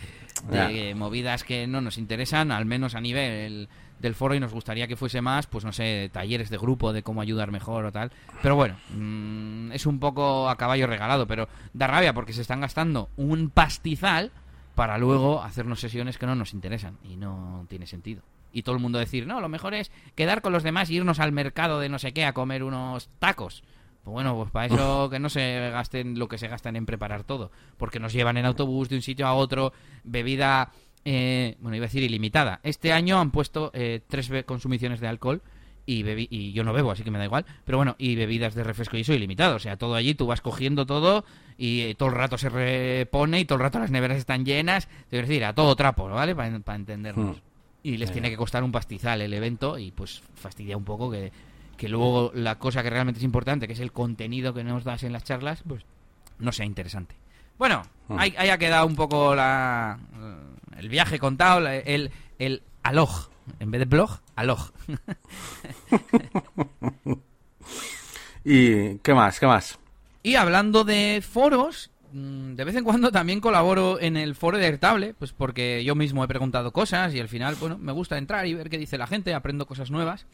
[0.51, 4.89] eh, movidas que no nos interesan, al menos a nivel del foro y nos gustaría
[4.89, 8.11] que fuese más, pues no sé, talleres de grupo de cómo ayudar mejor o tal.
[8.43, 12.61] Pero bueno, mm, es un poco a caballo regalado, pero da rabia porque se están
[12.61, 14.33] gastando un pastizal
[14.75, 18.23] para luego hacernos sesiones que no nos interesan y no tiene sentido.
[18.53, 21.21] Y todo el mundo decir, no, lo mejor es quedar con los demás y irnos
[21.21, 23.63] al mercado de no sé qué a comer unos tacos.
[24.03, 27.25] Pues bueno, pues para eso que no se gasten lo que se gastan en preparar
[27.25, 29.73] todo, porque nos llevan en autobús de un sitio a otro,
[30.05, 30.71] bebida
[31.05, 32.61] eh, bueno, iba a decir ilimitada.
[32.63, 35.43] Este año han puesto eh, tres consumiciones de alcohol
[35.85, 37.45] y, y yo no bebo, así que me da igual.
[37.65, 39.57] Pero bueno, y bebidas de refresco y eso ilimitado.
[39.57, 41.25] O sea, todo allí, tú vas cogiendo todo
[41.59, 44.89] y eh, todo el rato se repone y todo el rato las neveras están llenas.
[45.11, 46.35] Es decir, a todo trapo, ¿vale?
[46.35, 47.37] Para entendernos.
[47.37, 47.41] Hmm.
[47.85, 51.33] Y les tiene que costar un pastizal el evento y pues fastidia un poco que,
[51.83, 55.03] que luego la cosa que realmente es importante, que es el contenido que nos das
[55.03, 55.83] en las charlas, pues
[56.39, 57.17] no sea interesante.
[57.59, 58.19] Bueno, Mm.
[58.21, 59.99] ahí, ahí ha quedado un poco la,
[60.79, 63.31] el viaje contado, la- el, el aloj.
[63.59, 64.71] En vez de blog, aloj.
[68.45, 69.39] ¿Y qué más?
[69.41, 69.79] ¿Qué más?
[70.23, 74.67] Y hablando de foros, mm, de vez en cuando también colaboro en el foro de
[74.67, 78.47] Airtable, pues porque yo mismo he preguntado cosas y al final, bueno, me gusta entrar
[78.47, 80.27] y ver qué dice la gente, aprendo cosas nuevas.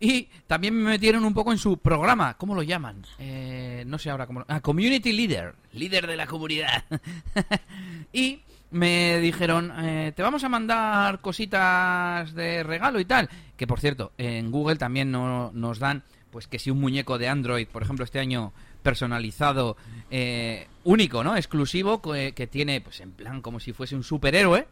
[0.00, 3.02] Y también me metieron un poco en su programa, ¿cómo lo llaman?
[3.18, 4.40] Eh, no sé ahora cómo...
[4.40, 6.84] lo- Ah, Community Leader, líder de la comunidad.
[8.12, 13.28] y me dijeron, eh, te vamos a mandar cositas de regalo y tal.
[13.56, 17.28] Que por cierto, en Google también no- nos dan, pues que si un muñeco de
[17.28, 19.76] Android, por ejemplo, este año personalizado,
[20.10, 21.36] eh, único, ¿no?
[21.36, 24.68] Exclusivo, que, que tiene, pues en plan como si fuese un superhéroe.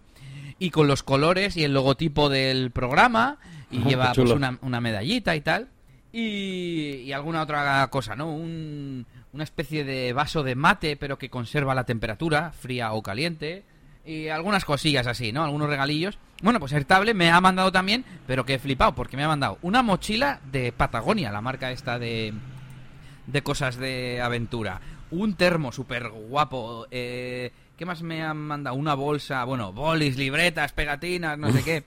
[0.58, 3.38] Y con los colores y el logotipo del programa.
[3.70, 5.68] Y Ajá, lleva pues una, una medallita y tal.
[6.12, 8.30] Y, y alguna otra cosa, ¿no?
[8.30, 13.64] Un- una especie de vaso de mate, pero que conserva la temperatura, fría o caliente.
[14.06, 15.44] Y algunas cosillas así, ¿no?
[15.44, 16.18] Algunos regalillos.
[16.42, 19.58] Bueno, pues Airtable me ha mandado también, pero que he flipado, porque me ha mandado
[19.62, 22.32] una mochila de Patagonia, la marca esta de,
[23.26, 24.80] de cosas de aventura.
[25.10, 26.86] Un termo súper guapo.
[26.90, 28.76] Eh, ¿Qué más me han mandado?
[28.76, 31.84] Una bolsa, bueno, bolis, libretas, pegatinas, no sé qué.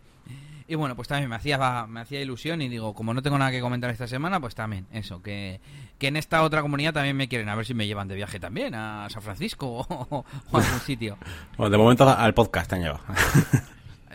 [0.67, 3.49] Y bueno, pues también me hacía, me hacía ilusión y digo, como no tengo nada
[3.49, 5.59] que comentar esta semana, pues también, eso, que,
[5.97, 8.39] que en esta otra comunidad también me quieren, a ver si me llevan de viaje
[8.39, 9.85] también a San Francisco o,
[10.51, 11.17] o a algún sitio.
[11.57, 13.03] Bueno, de momento al podcast te han llevado.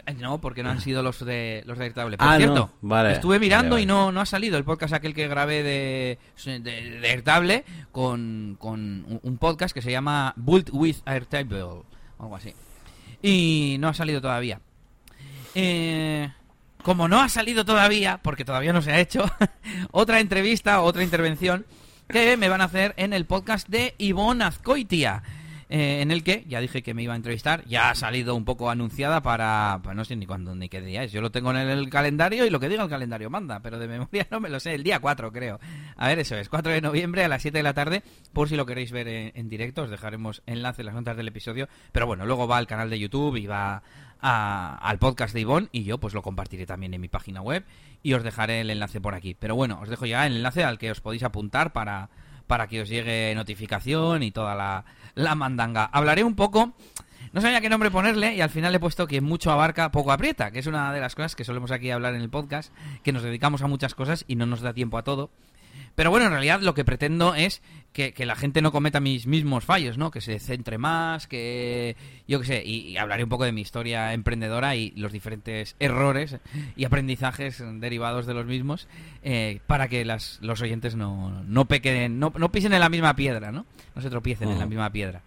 [0.07, 2.17] Eh, No, porque no han sido los de los de Airtable.
[2.19, 4.93] Por Ah, no, cierto, vale, estuve mirando vale, y no, no ha salido el podcast
[4.95, 6.61] aquel que grabé de, de,
[7.01, 11.85] de Airtable con, con un- un podcast que se llama Build with Airtable o
[12.19, 12.53] algo así.
[13.23, 14.61] Y no ha salido todavía.
[15.55, 16.31] Eh,
[16.83, 19.25] como no ha salido todavía, porque todavía no se ha hecho,
[19.91, 21.65] otra entrevista, otra intervención
[22.09, 25.23] que me van a hacer en el podcast de Ivonne Azcoitia.
[25.77, 28.45] Eh, en el que ya dije que me iba a entrevistar, ya ha salido un
[28.45, 31.11] poco anunciada para, para no sé ni cuándo ni qué día es.
[31.11, 33.89] Yo lo tengo en el calendario y lo que diga el calendario manda, pero de
[33.89, 35.59] memoria no me lo sé, el día 4 creo.
[35.97, 38.55] A ver, eso es, 4 de noviembre a las 7 de la tarde, por si
[38.55, 42.25] lo queréis ver en, directo, os dejaremos enlace en las notas del episodio, pero bueno,
[42.25, 43.83] luego va al canal de YouTube y va
[44.21, 47.65] a- al podcast de Ivonne y yo pues lo compartiré también en mi página web
[48.03, 49.35] y os dejaré el enlace por aquí.
[49.35, 52.09] Pero bueno, os dejo ya el enlace al que os podéis apuntar para,
[52.47, 54.85] para que os llegue notificación y toda la,
[55.15, 55.85] la mandanga.
[55.93, 56.75] Hablaré un poco,
[57.33, 60.13] no sabía qué nombre ponerle y al final le he puesto que mucho abarca, poco
[60.13, 62.73] aprieta, que es una de las cosas que solemos aquí hablar en el podcast,
[63.03, 65.31] que nos dedicamos a muchas cosas y no nos da tiempo a todo.
[65.95, 69.27] Pero bueno, en realidad lo que pretendo es que, que la gente no cometa mis
[69.27, 70.11] mismos fallos, ¿no?
[70.11, 73.61] Que se centre más, que yo qué sé, y, y hablaré un poco de mi
[73.61, 76.39] historia emprendedora y los diferentes errores
[76.77, 78.89] y aprendizajes derivados de los mismos
[79.23, 83.15] eh, para que las, los oyentes no, no pequen, no, no pisen en la misma
[83.15, 83.65] piedra, ¿no?
[83.95, 85.23] No se tropiecen en la misma piedra.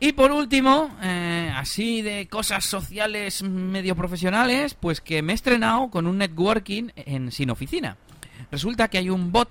[0.00, 5.90] Y por último, eh, así de cosas sociales medio profesionales, pues que me he estrenado
[5.90, 7.96] con un networking en Sin Oficina.
[8.52, 9.48] Resulta que hay un bot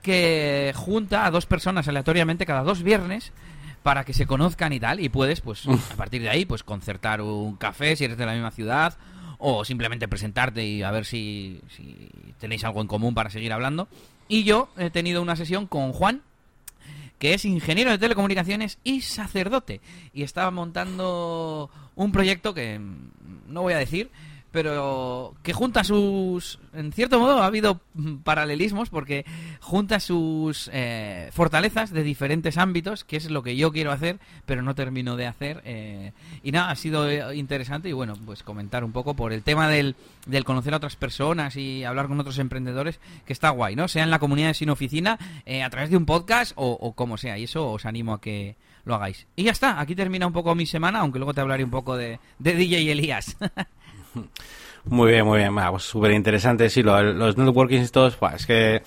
[0.00, 3.32] que junta a dos personas aleatoriamente cada dos viernes
[3.82, 7.20] para que se conozcan y tal, y puedes, pues, a partir de ahí, pues, concertar
[7.20, 8.96] un café si eres de la misma ciudad,
[9.38, 13.88] o simplemente presentarte y a ver si, si tenéis algo en común para seguir hablando.
[14.28, 16.22] Y yo he tenido una sesión con Juan,
[17.18, 19.80] que es ingeniero de telecomunicaciones y sacerdote.
[20.12, 24.10] Y estaba montando un proyecto que mm, no voy a decir,
[24.50, 26.58] pero que junta sus...
[26.72, 27.80] En cierto modo ha habido
[28.24, 29.24] paralelismos porque
[29.60, 34.62] junta sus eh, fortalezas de diferentes ámbitos, que es lo que yo quiero hacer, pero
[34.62, 35.60] no termino de hacer.
[35.64, 39.42] eh, y nada, ha sido eh, interesante y bueno, pues comentar un poco por el
[39.42, 43.76] tema del, del conocer a otras personas y hablar con otros emprendedores, que está guay,
[43.76, 43.88] ¿no?
[43.88, 46.92] Sea en la comunidad de Sin Oficina, eh, a través de un podcast o, o
[46.92, 47.38] como sea.
[47.38, 49.26] Y eso os animo a que lo hagáis.
[49.36, 51.96] Y ya está, aquí termina un poco mi semana, aunque luego te hablaré un poco
[51.96, 53.36] de, de DJ Elías.
[54.84, 55.54] Muy bien, muy bien.
[55.54, 56.70] Bueno, pues súper interesante.
[56.70, 58.82] Sí, lo- los networkings estos, buah, es que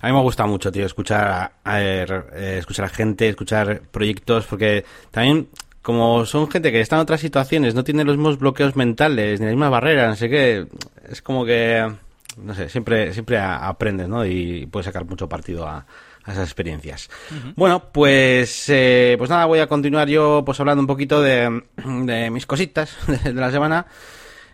[0.00, 4.46] a mí me gusta mucho, tío, escuchar a, a- eh, escuchar a gente, escuchar proyectos,
[4.46, 5.48] porque también,
[5.82, 9.46] como son gente que está en otras situaciones, no tiene los mismos bloqueos mentales, ni
[9.46, 10.66] las mismas barreras, no sé qué,
[11.10, 11.90] es como que,
[12.36, 14.24] no sé, siempre, siempre aprendes, ¿no?
[14.24, 15.84] Y puedes sacar mucho partido a,
[16.24, 17.10] a esas experiencias.
[17.56, 21.62] Bueno, pues, eh, pues nada, voy a continuar yo, pues hablando un poquito de,
[22.04, 23.86] de mis cositas de la semana.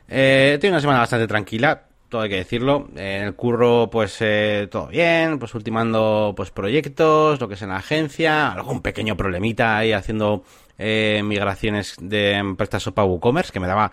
[0.09, 2.89] Eh, he tenido una semana bastante tranquila, todo hay que decirlo.
[2.97, 7.63] Eh, en el curro, pues eh, todo bien, pues ultimando pues proyectos, lo que es
[7.63, 10.45] en la agencia, algún pequeño problemita ahí haciendo
[10.79, 13.93] eh, migraciones de PrestaShop a WooCommerce, que me daba,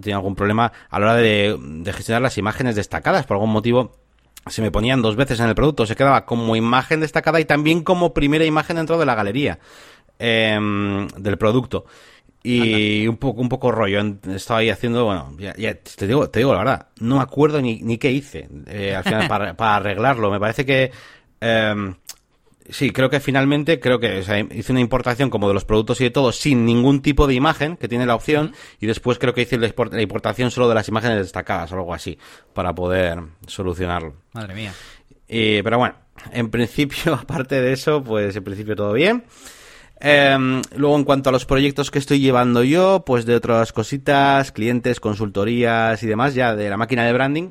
[0.00, 3.92] tenía algún problema a la hora de, de gestionar las imágenes destacadas, por algún motivo
[4.46, 7.82] se me ponían dos veces en el producto, se quedaba como imagen destacada y también
[7.82, 9.58] como primera imagen dentro de la galería
[10.18, 11.86] em, del producto.
[12.46, 14.02] Y un poco, un poco rollo.
[14.34, 17.80] Estaba ahí haciendo, bueno, ya, te, digo, te digo la verdad, no me acuerdo ni,
[17.80, 20.30] ni qué hice eh, al final para, para, arreglarlo.
[20.30, 20.90] Me parece que
[21.40, 21.94] eh,
[22.68, 24.20] Sí, creo que finalmente, creo que
[24.52, 27.76] hice una importación como de los productos y de todo sin ningún tipo de imagen,
[27.76, 31.18] que tiene la opción, y después creo que hice la importación solo de las imágenes
[31.18, 32.18] destacadas o algo así,
[32.54, 34.14] para poder solucionarlo.
[34.32, 34.72] Madre mía.
[35.28, 35.94] pero bueno,
[36.32, 39.24] en principio, aparte de eso, pues en principio todo bien.
[40.06, 44.52] Em, luego, en cuanto a los proyectos que estoy llevando yo, pues de otras cositas,
[44.52, 47.48] clientes, consultorías y demás, ya de la máquina de branding,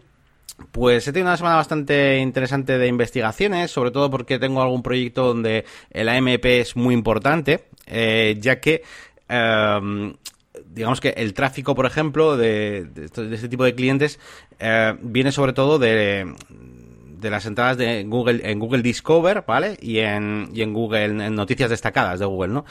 [0.72, 5.26] pues he tenido una semana bastante interesante de investigaciones, sobre todo porque tengo algún proyecto
[5.26, 8.84] donde el AMP es muy importante, eh, ya que
[9.28, 10.14] em,
[10.68, 12.88] digamos que el tráfico, por ejemplo, de,
[13.32, 14.20] este tipo de clientes
[14.60, 16.32] eh, viene sobre todo de,
[17.24, 19.78] de las entradas de Google en Google Discover, ¿vale?
[19.82, 22.66] Y en, y en Google en noticias destacadas de Google, ¿no?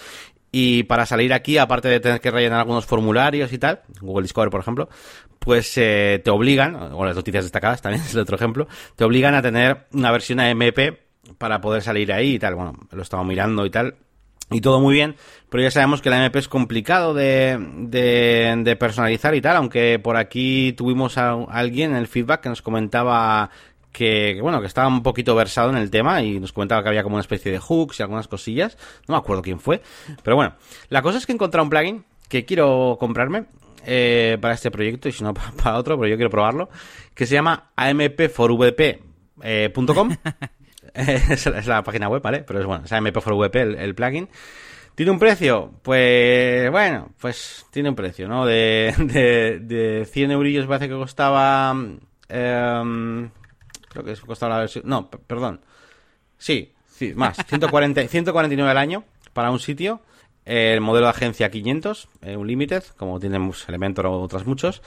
[0.53, 4.51] Y para salir aquí, aparte de tener que rellenar algunos formularios y tal, Google Discover,
[4.51, 4.91] por ejemplo,
[5.39, 9.35] pues eh, te obligan, o las noticias destacadas también es el otro ejemplo, te obligan
[9.35, 10.79] a tener una versión AMP
[11.39, 12.55] para poder salir ahí y tal.
[12.55, 13.97] Bueno, lo estaba mirando y tal.
[14.51, 15.17] Y todo muy bien,
[15.49, 17.57] pero ya sabemos que la AMP es complicado de,
[17.89, 22.61] de personalizar y tal, aunque por aquí tuvimos a alguien en el feedback que nos
[22.61, 23.51] comentaba
[23.93, 27.03] que, bueno, que estaba un poquito versado en el tema y nos comentaba que había
[27.03, 28.79] como una especie de hooks y algunas cosillas.
[29.07, 29.83] No me acuerdo quién fue.
[30.23, 30.55] Pero bueno,
[30.89, 33.45] la cosa es que he encontrado un plugin que quiero comprarme
[33.85, 36.71] eh, para este proyecto y si no para otro, pero yo quiero probarlo,
[37.15, 39.03] que se llama ampforvp.com.
[39.43, 39.73] Eh,
[40.95, 42.43] es, es, la página web, ¿vale?
[42.47, 44.29] Pero es bueno, es ampforvp el, el plugin.
[44.95, 45.73] ¿Tiene un precio?
[45.83, 48.45] Pues bueno, pues tiene un precio, ¿no?
[48.45, 51.75] De, de, de 100 eurillos parece que costaba...
[52.29, 53.29] Eh,
[53.93, 54.85] Creo que costaba la versión.
[54.87, 55.61] No, perdón.
[56.39, 57.37] Sí, sí, más.
[57.47, 60.01] 140, 149 al año para un sitio.
[60.45, 64.83] El modelo de agencia 500, eh, un limited, como tienen Elementor o otros muchos.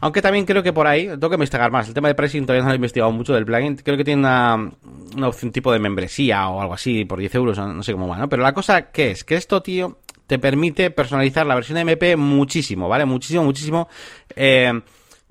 [0.00, 1.88] Aunque también creo que por ahí, tengo que investigar más.
[1.88, 3.76] El tema de pricing todavía no lo he investigado mucho del plugin.
[3.76, 4.70] Creo que tiene una,
[5.16, 8.16] una opción tipo de membresía o algo así por 10 euros, no sé cómo va,
[8.16, 8.28] ¿no?
[8.28, 12.16] Pero la cosa que es que esto, tío, te permite personalizar la versión de MP
[12.16, 13.04] muchísimo, ¿vale?
[13.04, 13.88] Muchísimo, muchísimo.
[14.34, 14.72] Eh,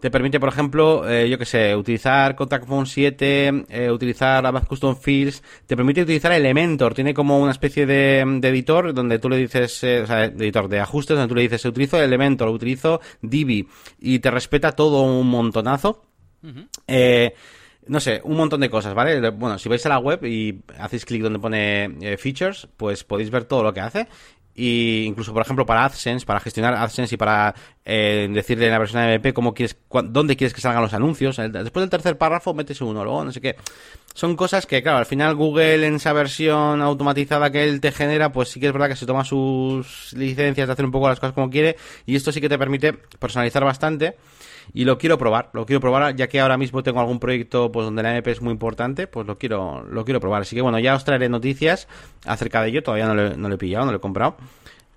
[0.04, 4.68] te permite, por ejemplo, eh, yo que sé, utilizar Contact Phone 7, eh, utilizar Avast
[4.68, 9.38] Custom Fields, te permite utilizar Elementor, tiene como una especie de, editor donde tú le
[9.38, 13.66] dices, eh, o sea, editor de ajustes, donde tú le dices, utilizo Elementor, utilizo Divi,
[13.98, 16.04] y te respeta todo un montonazo.
[17.88, 19.30] no sé, un montón de cosas, ¿vale?
[19.30, 23.46] Bueno, si vais a la web y hacéis clic donde pone features, pues podéis ver
[23.46, 24.10] todo lo que hace
[24.56, 28.80] y incluso por ejemplo para AdSense, para gestionar AdSense y para eh, decirle en la
[28.80, 31.38] versión de MP cómo quieres, dónde quieres que salgan los anuncios.
[31.38, 33.56] Después del tercer párrafo metes uno, luego no sé qué.
[34.13, 38.32] Son cosas que, claro, al final Google en esa versión automatizada que él te genera,
[38.32, 41.20] pues sí que es verdad que se toma sus licencias de hacer un poco las
[41.20, 44.16] cosas como quiere y esto sí que te permite personalizar bastante
[44.73, 47.86] y lo quiero probar, lo quiero probar ya que ahora mismo tengo algún proyecto pues
[47.86, 50.43] donde la MP es muy importante, pues lo quiero lo quiero probar.
[50.43, 51.88] Así que bueno, ya os traeré noticias
[52.26, 54.38] acerca de ello, todavía no lo, no lo he pillado, no lo he comprado.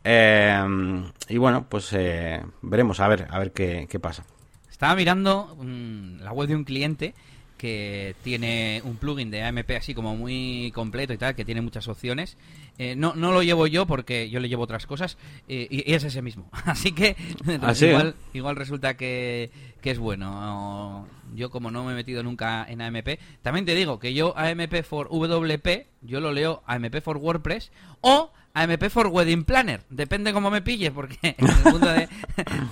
[0.05, 4.25] Eh, y bueno, pues eh, veremos a ver a ver qué, qué pasa.
[4.71, 7.15] Estaba mirando mm, la web de un cliente
[7.57, 11.89] que tiene un plugin de AMP así como muy completo y tal, que tiene muchas
[11.89, 12.37] opciones.
[12.79, 15.17] Eh, no, no lo llevo yo porque yo le llevo otras cosas
[15.49, 16.51] eh, y, es ese mismo.
[16.65, 17.17] Así que
[17.63, 21.07] ¿Ah, igual, igual resulta que, que es bueno.
[21.35, 24.83] Yo como no me he metido nunca en AMP, también te digo que yo AMP
[24.83, 29.83] for WP, yo lo leo AMP for WordPress o AMP for Wedding Planner.
[29.91, 32.09] Depende cómo me pille, porque en el mundo de,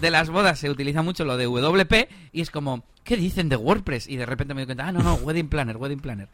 [0.00, 3.56] de, las bodas se utiliza mucho lo de WP y es como, ¿qué dicen de
[3.56, 4.08] WordPress?
[4.08, 6.28] Y de repente me doy cuenta, ah, no, no, Wedding Planner, Wedding Planner.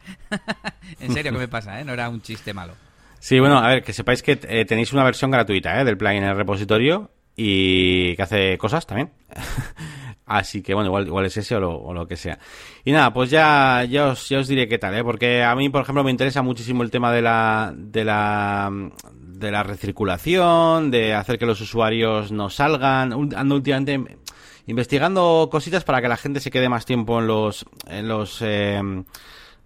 [0.99, 1.81] en serio, ¿qué me pasa?
[1.81, 1.85] Eh?
[1.85, 2.75] No era un chiste malo.
[3.21, 5.85] Sí, bueno, a ver, que sepáis que eh, tenéis una versión gratuita ¿eh?
[5.85, 9.11] del plugin en el repositorio y que hace cosas también.
[10.25, 12.39] Así que bueno, igual, igual es ese o lo, que sea.
[12.83, 15.03] Y nada, pues ya, ya, os, ya os diré qué tal, ¿eh?
[15.03, 18.71] porque a mí, por ejemplo, me interesa muchísimo el tema de la, de la,
[19.13, 23.13] de la recirculación, de hacer que los usuarios no salgan.
[23.35, 24.17] Ando últimamente
[24.65, 28.81] investigando cositas para que la gente se quede más tiempo en los, en los, eh,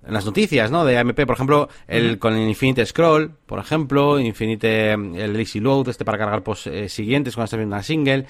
[0.05, 0.85] en las noticias, ¿no?
[0.85, 5.89] De AMP, por ejemplo, el con el Infinite Scroll, por ejemplo, Infinite, el Easy Load,
[5.89, 8.25] este para cargar post eh, siguientes cuando estás viendo una single.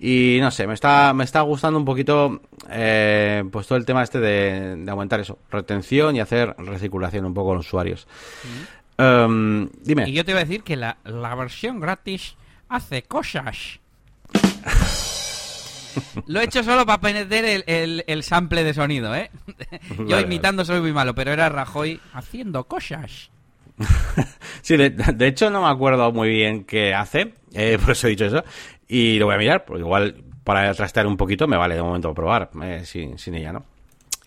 [0.00, 4.04] Y no sé, me está, me está gustando un poquito, eh, pues todo el tema
[4.04, 8.06] este de, de, aumentar eso, retención y hacer recirculación un poco a los usuarios.
[8.96, 10.08] um, dime.
[10.08, 12.36] Y yo te iba a decir que la, la versión gratis
[12.68, 13.80] hace cosas.
[16.26, 19.30] Lo he hecho solo para perder el, el, sample de sonido, ¿eh?
[20.06, 23.30] Yo imitando soy muy malo, pero era Rajoy haciendo cosas.
[24.62, 28.26] sí, de, hecho no me acuerdo muy bien qué hace, eh, por eso he dicho
[28.26, 28.44] eso,
[28.88, 32.12] y lo voy a mirar, porque igual para trastear un poquito me vale de momento
[32.14, 33.64] probar, eh, sin, sin ella, ¿no?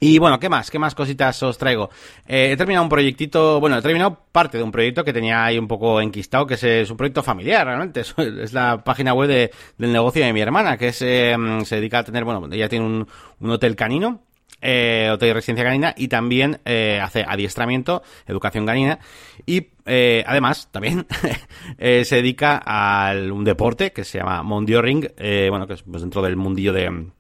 [0.03, 0.71] Y bueno, ¿qué más?
[0.71, 1.91] ¿Qué más cositas os traigo?
[2.27, 5.59] Eh, he terminado un proyectito, bueno, he terminado parte de un proyecto que tenía ahí
[5.59, 8.01] un poco enquistado, que es, un proyecto familiar, realmente.
[8.41, 11.35] Es, la página web del negocio de mi hermana, que es, eh,
[11.65, 13.07] se dedica a tener, bueno, ella tiene un,
[13.41, 14.23] un hotel canino,
[14.61, 18.99] eh, hotel de residencia canina y también eh, hace adiestramiento, educación canina
[19.45, 21.07] y eh, además también
[21.77, 26.01] eh, se dedica a un deporte que se llama Mondioring, eh, bueno, que es pues,
[26.01, 27.11] dentro del mundillo de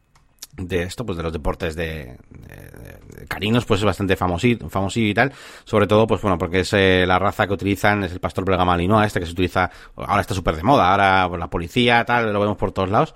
[0.57, 2.17] de esto, pues de los deportes de,
[3.27, 5.31] carinos, pues es bastante famosito, famosito y tal.
[5.63, 8.65] Sobre todo, pues bueno, porque es eh, la raza que utilizan, es el pastor belga
[8.65, 12.31] malinois, este que se utiliza, ahora está súper de moda, ahora pues, la policía, tal,
[12.31, 13.15] lo vemos por todos lados.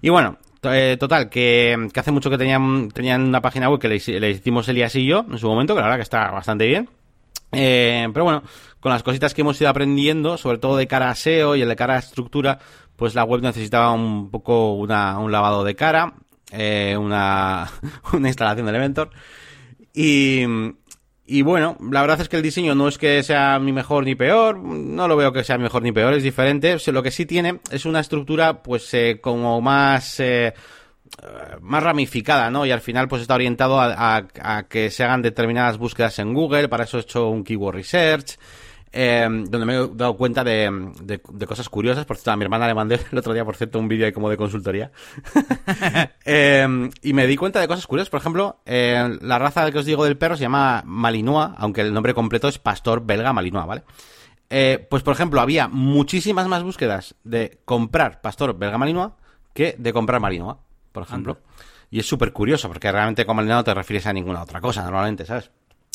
[0.00, 4.20] Y bueno, eh, total, que, hace mucho que tenían, tenían una página web que le,
[4.20, 6.88] le hicimos Elías y yo en su momento, que la verdad que está bastante bien.
[7.52, 8.42] Eh, pero bueno,
[8.80, 11.76] con las cositas que hemos ido aprendiendo, sobre todo de cara a SEO y de
[11.76, 12.58] cara a estructura,
[12.96, 16.14] pues la web necesitaba un poco una, un lavado de cara
[16.52, 17.70] eh, una,
[18.12, 19.10] una instalación de Elementor.
[19.94, 20.44] Y,
[21.26, 24.14] y bueno, la verdad es que el diseño no es que sea ni mejor ni
[24.14, 26.76] peor, no lo veo que sea mejor ni peor, es diferente.
[26.86, 30.20] Lo que sí tiene es una estructura pues eh, como más...
[30.20, 30.54] Eh,
[31.62, 32.66] más ramificada, ¿no?
[32.66, 36.68] Y al final pues está orientado a, a, que se hagan determinadas búsquedas en Google,
[36.68, 38.38] para eso he hecho un keyword research,
[38.92, 42.04] eh, donde me he dado cuenta de, de, cosas curiosas.
[42.04, 44.12] Por cierto, a mi hermana le mandé el otro día, por cierto, un vídeo ahí
[44.12, 44.90] como de consultoría.
[46.24, 48.10] eh, y me di cuenta de cosas curiosas.
[48.10, 51.92] Por ejemplo, eh, la raza que os digo del perro se llama Malinois, aunque el
[51.92, 53.82] nombre completo es Pastor Belga Malinois, ¿vale?
[54.50, 59.12] Eh, pues, por ejemplo, había muchísimas más búsquedas de comprar Pastor Belga Malinois
[59.52, 60.56] que de comprar Malinois,
[60.92, 61.38] por ejemplo.
[61.90, 64.82] Y es súper curioso, porque realmente con Malinois no te refieres a ninguna otra cosa,
[64.82, 65.50] normalmente, ¿sabes?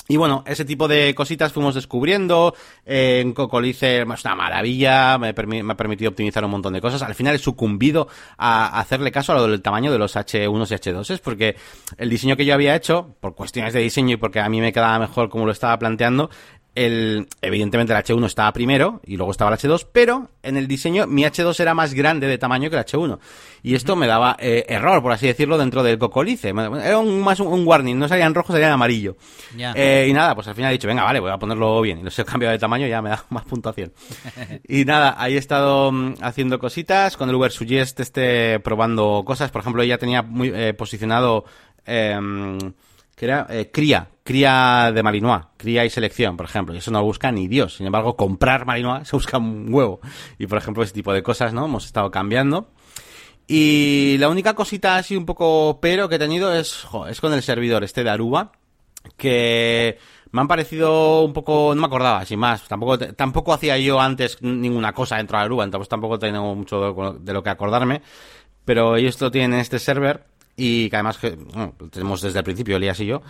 [0.08, 2.54] Y bueno, ese tipo de cositas fuimos descubriendo.
[2.86, 7.02] Eh, en Cocolice es una maravilla, me, ha permitido optimizar un montón de cosas.
[7.04, 10.74] Al final he sucumbido a hacerle caso a lo del tamaño de los H1 y
[10.76, 11.56] H2s, porque
[11.98, 14.74] el diseño que yo había hecho, por cuestiones de diseño y porque a mí me
[14.74, 16.30] quedaba mejor como lo estaba planteando,
[16.76, 21.06] el, evidentemente el H1 estaba primero y luego estaba el H2, pero en el diseño
[21.08, 23.20] mi H2 era más grande de tamaño que el H1.
[23.62, 26.50] Y esto me daba eh, error, por así decirlo, dentro del cocolice.
[26.50, 29.16] Era un, más un, warning, no salía en rojo, salía en amarillo.
[29.58, 32.00] Eh, y nada, pues al final he dicho, venga, vale, voy a ponerlo bien.
[32.00, 33.94] Y los he cambiado de tamaño, ya me da más puntuación.
[34.68, 39.52] y nada, ahí he estado mm, haciendo cositas, con el Uber Suggest esté probando cosas.
[39.52, 41.46] Por ejemplo, ya tenía muy eh, posicionado...
[41.86, 42.18] Eh,
[43.16, 46.74] que era eh, cría, cría de Malinois, cría y selección, por ejemplo.
[46.74, 47.76] Y eso no lo busca ni Dios.
[47.76, 50.00] Sin embargo, comprar Malinois se busca un huevo.
[50.40, 51.66] Y por ejemplo, ese tipo de cosas, ¿no?
[51.66, 52.70] Hemos estado cambiando.
[53.48, 57.42] Y la única cosita así un poco pero que he tenido es, es con el
[57.42, 58.54] servidor este de Aruba,
[59.18, 59.98] que
[60.32, 64.42] me han parecido un poco, no me acordaba, sin más, tampoco, tampoco hacía yo antes
[64.42, 68.02] ninguna cosa dentro de Aruba, entonces tampoco tengo mucho de, lo que acordarme,
[68.66, 71.38] pero ellos lo tienen en este server y que además que,
[71.92, 73.22] tenemos desde el principio, Elías y yo,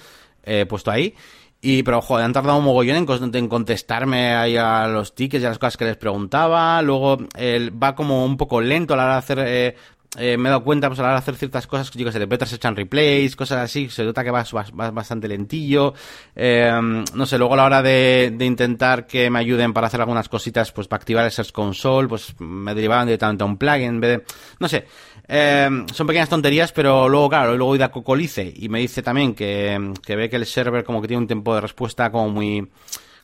[0.44, 1.16] eh, puesto ahí.
[1.66, 5.50] Y, pero, joder, han tardado un mogollón en, contestarme ahí a los tickets y a
[5.50, 6.82] las cosas que les preguntaba.
[6.82, 9.76] Luego, él va como un poco lento a la hora de hacer eh,
[10.18, 12.20] eh, me he dado cuenta pues, a la hora de hacer ciertas cosas, que se
[12.20, 14.46] de se echan replays, cosas así, se nota que va,
[14.92, 15.94] bastante lentillo.
[16.36, 16.72] Eh,
[17.14, 20.72] no sé, luego a la hora de, intentar que me ayuden para hacer algunas cositas,
[20.72, 24.18] pues para activar el Search Console, pues me derivaban directamente a un plugin en vez
[24.18, 24.26] de...
[24.60, 24.86] No sé,
[25.28, 29.94] eh, son pequeñas tonterías, pero luego, claro, luego a Cocolice y me dice también que,
[30.06, 32.70] que ve que el server como que tiene un tiempo de respuesta como muy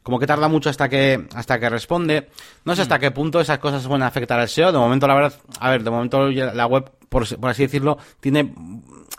[0.01, 2.29] como que tarda mucho hasta que hasta que responde.
[2.63, 3.01] No sé hasta mm.
[3.01, 4.71] qué punto esas cosas pueden afectar al SEO.
[4.71, 8.53] De momento, la verdad, a ver, de momento la web, por, así decirlo, tiene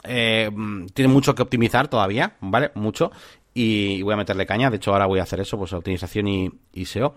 [0.05, 0.51] eh,
[0.95, 2.73] tiene mucho que optimizar todavía, ¿vale?
[2.75, 3.13] Mucho.
[3.53, 4.71] Y voy a meterle caña.
[4.71, 7.15] De hecho, ahora voy a hacer eso, pues optimización y, y SEO.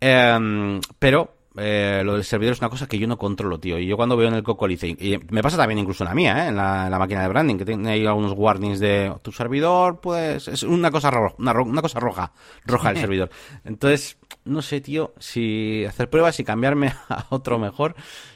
[0.00, 3.78] Em, pero eh, lo del servidor es una cosa que yo no controlo, tío.
[3.78, 6.44] Y yo cuando veo en el Cocolice, y me pasa también incluso en la mía,
[6.44, 6.48] ¿eh?
[6.48, 10.62] en, la, máquina de branding, que tiene ahí algunos warnings de tu servidor, pues es
[10.62, 12.32] una cosa, roja, una, cosa roja,
[12.64, 13.30] roja el servidor.
[13.64, 17.94] Entonces, no sé, tío, si hacer pruebas y cambiarme a otro mejor,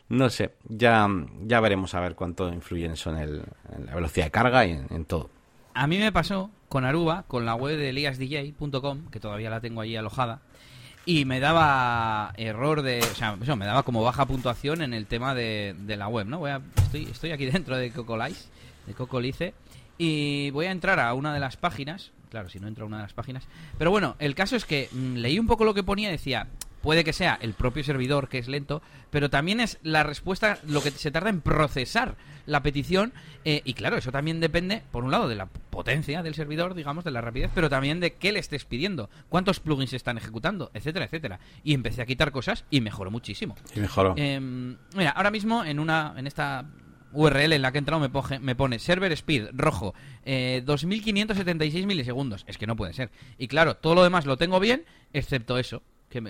[0.08, 0.54] no sé.
[0.68, 1.08] Ya,
[1.42, 3.42] ya veremos a ver cuánto influye en eso en,
[3.86, 5.30] la velocidad de carga y en, todo.
[5.72, 9.80] A mí me pasó con Aruba, con la web de eliasdj.com, que todavía la tengo
[9.80, 10.42] ahí alojada
[11.06, 15.06] y me daba error de, o sea, eso, me daba como baja puntuación en el
[15.06, 16.40] tema de, de la web, ¿no?
[16.40, 18.48] Voy a, estoy, estoy aquí dentro de Cocolice,
[18.86, 19.54] de Cocolice,
[19.96, 22.96] y voy a entrar a una de las páginas, claro, si no entro a una
[22.96, 23.44] de las páginas,
[23.78, 26.48] pero bueno, el caso es que mm, leí un poco lo que ponía y decía,
[26.82, 30.82] puede que sea el propio servidor que es lento, pero también es la respuesta lo
[30.82, 32.16] que se tarda en procesar
[32.46, 33.12] la petición
[33.44, 37.04] eh, y claro, eso también depende, por un lado, de la potencia del servidor, digamos,
[37.04, 40.70] de la rapidez, pero también de qué le estés pidiendo, cuántos plugins se están ejecutando,
[40.74, 41.40] etcétera, etcétera.
[41.62, 43.56] Y empecé a quitar cosas y mejoró muchísimo.
[43.74, 44.14] Y mejoró.
[44.16, 46.66] Em, mira, ahora mismo en una en esta
[47.12, 52.44] URL en la que he entrado me, me pone server speed rojo, eh, 2576 milisegundos.
[52.46, 53.10] Es que no puede ser.
[53.38, 55.82] Y claro, todo lo demás lo tengo bien, excepto eso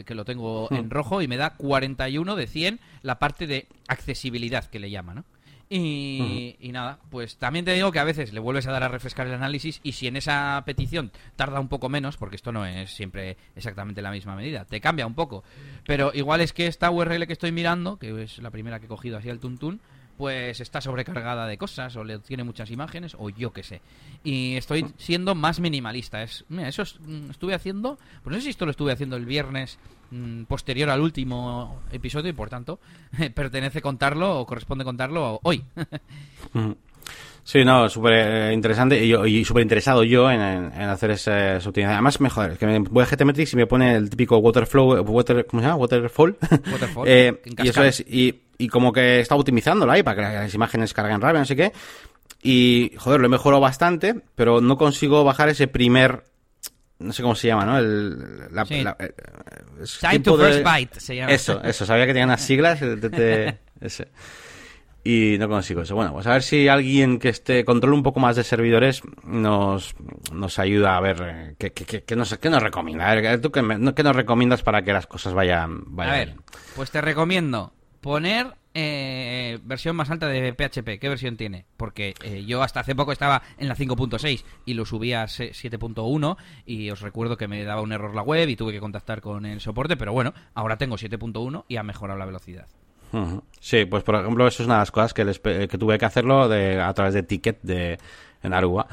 [0.04, 0.90] que, lo tengo en hmm.
[0.90, 5.24] rojo y me da 41 de 100 la parte de accesibilidad que le llama, ¿no?
[5.68, 6.64] Y, hmm.
[6.64, 9.26] y, nada, pues también te digo que a veces le vuelves a dar a refrescar
[9.26, 12.90] el análisis y si en esa petición tarda un poco menos, porque esto no es
[12.92, 15.42] siempre exactamente la misma medida, te cambia un poco.
[15.84, 18.88] Pero igual es que esta URL que estoy mirando, que es la primera que he
[18.88, 19.80] cogido así al tuntún,
[20.16, 23.80] pues está sobrecargada de cosas o le tiene muchas imágenes o yo qué sé.
[24.24, 26.22] Y estoy siendo más minimalista.
[26.22, 29.26] Es, mira, eso mm, estuve haciendo, pues no sé si esto lo estuve haciendo el
[29.26, 29.78] viernes
[30.10, 32.80] mm, posterior al último episodio y por tanto
[33.34, 35.64] pertenece contarlo o corresponde contarlo hoy.
[37.46, 41.92] Sí, no, súper eh, interesante y, y súper interesado yo en, hacer esa, optimización.
[41.92, 45.62] Además, mejor, que me voy a GTmetrix y me pone el típico waterflow, water, ¿cómo
[45.62, 45.76] se llama?
[45.76, 46.36] Waterfall.
[46.72, 47.04] Waterfall.
[47.06, 50.92] eh, y eso es, y, y como que está optimizándolo ahí para que las imágenes
[50.92, 51.72] carguen rápido, no sé qué.
[52.42, 56.24] Y, joder, lo he mejorado bastante, pero no consigo bajar ese primer
[56.98, 57.78] no sé cómo se llama, ¿no?
[57.78, 58.66] El, la,
[58.98, 59.14] eh,
[60.00, 61.30] Time to first byte se llama.
[61.30, 62.80] Eso, eso, sabía que tenía unas siglas.
[63.80, 64.08] ese
[65.06, 65.94] y no consigo eso.
[65.94, 69.94] Bueno, pues a ver si alguien que esté controle un poco más de servidores nos,
[70.32, 73.08] nos ayuda a ver eh, qué, qué, qué, nos, qué nos recomienda.
[73.08, 73.62] A ver, ¿tú qué,
[73.94, 76.34] qué, nos recomiendas para que las cosas vayan, vayan A ver,
[76.74, 80.98] pues te recomiendo poner eh, versión más alta de PHP.
[80.98, 81.66] ¿Qué versión tiene?
[81.76, 86.36] Porque eh, yo hasta hace poco estaba en la 5.6 y lo subía a 7.1
[86.66, 89.46] y os recuerdo que me daba un error la web y tuve que contactar con
[89.46, 92.66] el soporte, pero bueno, ahora tengo 7.1 y ha mejorado la velocidad.
[93.60, 95.24] Sí, pues por ejemplo, eso es una de las cosas que,
[95.68, 97.98] que tuve que hacerlo de, a través de ticket de,
[98.42, 98.86] en Aruba.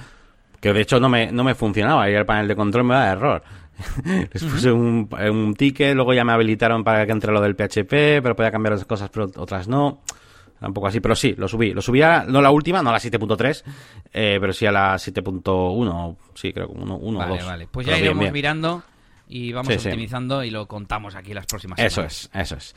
[0.60, 3.12] Que de hecho no me, no me funcionaba y el panel de control me da
[3.12, 3.44] error.
[4.06, 8.22] Les puse un, un, ticket, luego ya me habilitaron para que entre lo del PHP,
[8.22, 10.02] pero podía cambiar las cosas, pero otras no.
[10.60, 11.74] Tampoco así, pero sí, lo subí.
[11.74, 13.64] Lo subí a, no la última, no a la 7.3,
[14.14, 17.16] eh, pero sí a la 7.1, sí, creo que 1 o 2.
[17.16, 17.68] Vale, vale.
[17.70, 18.82] Pues ya iremos mirando
[19.34, 21.92] y vamos optimizando y lo contamos aquí las próximas semanas.
[21.92, 22.76] Eso es, eso es.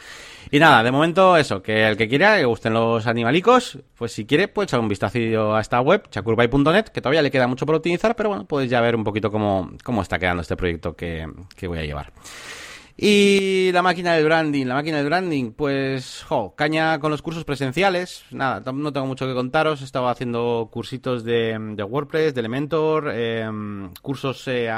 [0.50, 4.24] Y nada, de momento eso, que el que quiera, que gusten los animalicos, pues si
[4.24, 7.74] quiere puede echar un vistazo a esta web, chakurbay.net, que todavía le queda mucho por
[7.74, 11.28] optimizar, pero bueno, podéis ya ver un poquito cómo, cómo está quedando este proyecto que,
[11.54, 12.10] que voy a llevar.
[12.98, 17.44] Y la máquina del branding, la máquina del branding, pues, jo, caña con los cursos
[17.44, 18.24] presenciales.
[18.30, 19.82] Nada, no tengo mucho que contaros.
[19.82, 24.70] He estado haciendo cursitos de, de WordPress, de Elementor, em, cursos eh,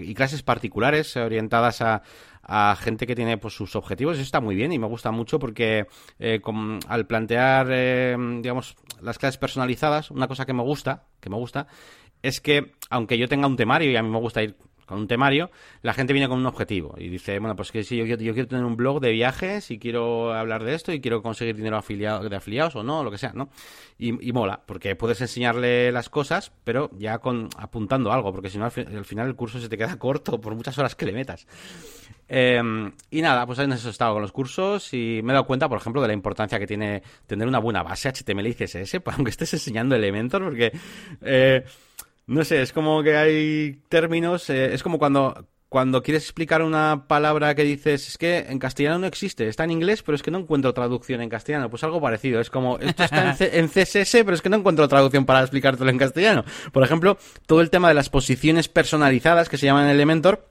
[0.00, 2.02] y clases particulares orientadas a,
[2.46, 4.14] a gente que tiene pues sus objetivos.
[4.14, 5.86] Eso está muy bien y me gusta mucho porque
[6.20, 6.40] eh,
[6.88, 11.66] al plantear, eh, digamos, las clases personalizadas, una cosa que me gusta, que me gusta,
[12.22, 14.56] es que aunque yo tenga un temario y a mí me gusta ir
[14.86, 15.50] con un temario,
[15.82, 18.64] la gente viene con un objetivo y dice, bueno, pues que si yo, quiero tener
[18.64, 22.36] un blog de viajes y quiero hablar de esto y quiero conseguir dinero afiliado, de
[22.36, 23.50] afiliados o no, lo que sea, ¿no?
[23.98, 28.66] Y, mola, porque puedes enseñarle las cosas, pero ya con apuntando algo, porque si no,
[28.66, 31.46] al, final el curso se te queda corto por muchas horas que le metas.
[32.28, 35.46] Em, y nada, pues en eso he estado con los cursos y me he dado
[35.46, 39.00] cuenta, por ejemplo, de la importancia que tiene tener una buena base HTML y CSS,
[39.00, 40.72] pues, aunque estés enseñando elementos, porque...
[41.22, 41.64] Eh,
[42.26, 47.06] no sé, es como que hay términos, eh, es como cuando, cuando quieres explicar una
[47.06, 50.30] palabra que dices, es que en castellano no existe, está en inglés, pero es que
[50.30, 51.70] no encuentro traducción en castellano.
[51.70, 55.24] Pues algo parecido, es como, esto está en, CSS, pero es que no encuentro traducción
[55.24, 56.44] para explicártelo en castellano.
[56.72, 57.16] Por ejemplo,
[57.46, 60.48] todo el tema de las posiciones personalizadas que se llaman Elementor,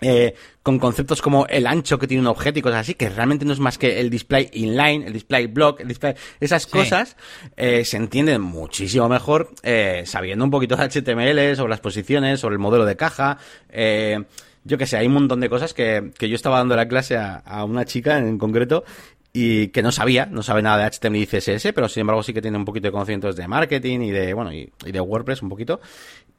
[0.00, 3.44] eh, con conceptos como el ancho que tiene un objeto y cosas así, que realmente
[3.44, 6.14] no es más que el display inline, el display block, el display...
[6.40, 7.16] Esas cosas
[7.56, 12.54] eh, se entienden muchísimo mejor eh, sabiendo un poquito de HTML, sobre las posiciones, sobre
[12.54, 13.38] el modelo de caja.
[13.70, 14.22] Eh,
[14.64, 17.16] yo que sé, hay un montón de cosas que, que yo estaba dando la clase
[17.16, 18.84] a, a una chica en concreto
[19.32, 22.34] y que no sabía, no sabe nada de HTML y CSS, pero sin embargo sí
[22.34, 25.42] que tiene un poquito de conocimientos de marketing y de, bueno, y, y de WordPress
[25.42, 25.80] un poquito.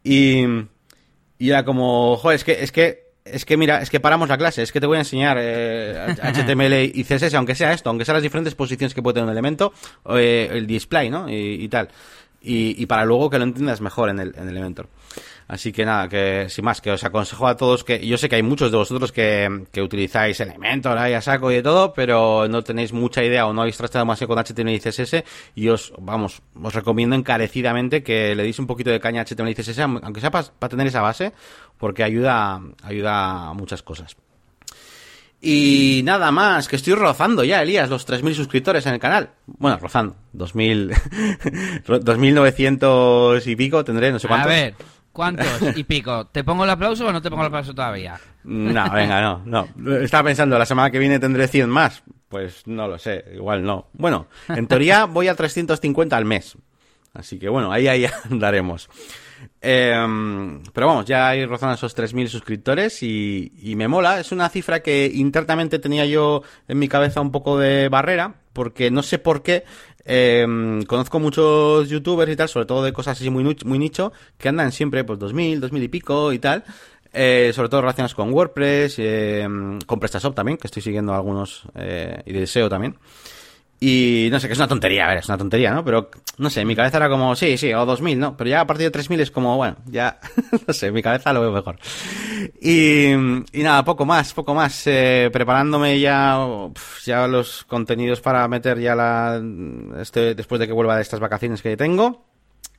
[0.04, 0.44] Y,
[1.38, 4.38] y era como, joder, es que, es que es que mira, es que paramos la
[4.38, 8.06] clase, es que te voy a enseñar HTML eh, y CSS, aunque sea esto, aunque
[8.06, 9.74] sean las diferentes posiciones que puede tener un elemento,
[10.10, 11.28] eh, el display, ¿no?
[11.30, 11.90] Y, tal.
[12.42, 14.88] Y, para luego que lo entiendas mejor en el, en Elementor.
[15.50, 18.36] Así que nada, que sin más, que os aconsejo a todos que yo sé que
[18.36, 22.48] hay muchos de vosotros que, que utilizáis Elementor ahí a saco y de todo, pero
[22.48, 25.24] no tenéis mucha idea o no habéis tratado demasiado con HTML y CSS
[25.56, 29.50] y os, vamos, os recomiendo encarecidamente que le deis un poquito de caña a HTML
[29.50, 31.34] y CSS, aunque sea para tener esa base,
[31.80, 34.18] porque ayuda, ayuda a muchas cosas.
[35.42, 39.32] Y nada más, que estoy rozando ya, Elías, los 3.000 suscriptores en el canal.
[39.48, 40.16] Bueno, rozando.
[40.36, 40.94] 2.000...
[41.86, 44.52] 2.900 y pico tendré, no sé cuántos.
[44.52, 44.76] A ver,
[45.12, 46.28] ¿cuántos y pico?
[46.28, 48.20] ¿Te pongo el aplauso o no te pongo el aplauso todavía?
[48.44, 49.96] No, venga, no, no.
[49.98, 52.04] Estaba pensando, la semana que viene tendré 100 más.
[52.28, 53.88] Pues no lo sé, igual no.
[53.94, 56.58] Bueno, en teoría voy a 350 al mes.
[57.14, 58.90] Así que bueno, ahí, ahí andaremos.
[59.62, 59.96] Eh,
[60.74, 64.20] pero vamos, ya hay rozando esos 3.000 suscriptores y, y, me mola.
[64.20, 68.92] Es una cifra que internamente tenía yo en mi cabeza un poco de barrera, porque
[68.92, 69.64] no sé por qué.
[70.04, 70.46] Eh,
[70.86, 74.74] conozco muchos youtubers y tal, sobre todo de cosas así muy, muy nicho, que andan
[74.74, 76.66] siempre pues 2.000, 2.000 y pico y tal.
[77.14, 79.48] Eh, sobre todo relacionadas con WordPress, eh,
[79.86, 82.98] con PrestaShop también, que estoy siguiendo algunos eh, y de SEO también.
[83.82, 85.86] Y no sé, que es una tontería, a ver, es una tontería, ¿no?
[85.86, 88.36] Pero, no sé, mi cabeza era como, sí, sí, o 2000, ¿no?
[88.36, 90.20] Pero ya a partir de 3000 es como, bueno, ya,
[90.68, 91.78] no sé, mi cabeza lo veo mejor.
[92.62, 96.46] Y, y nada, poco más, poco más, eh, preparándome ya,
[97.06, 99.42] ya los contenidos para meter ya la,
[99.98, 102.26] este, después de que vuelva de estas vacaciones que tengo.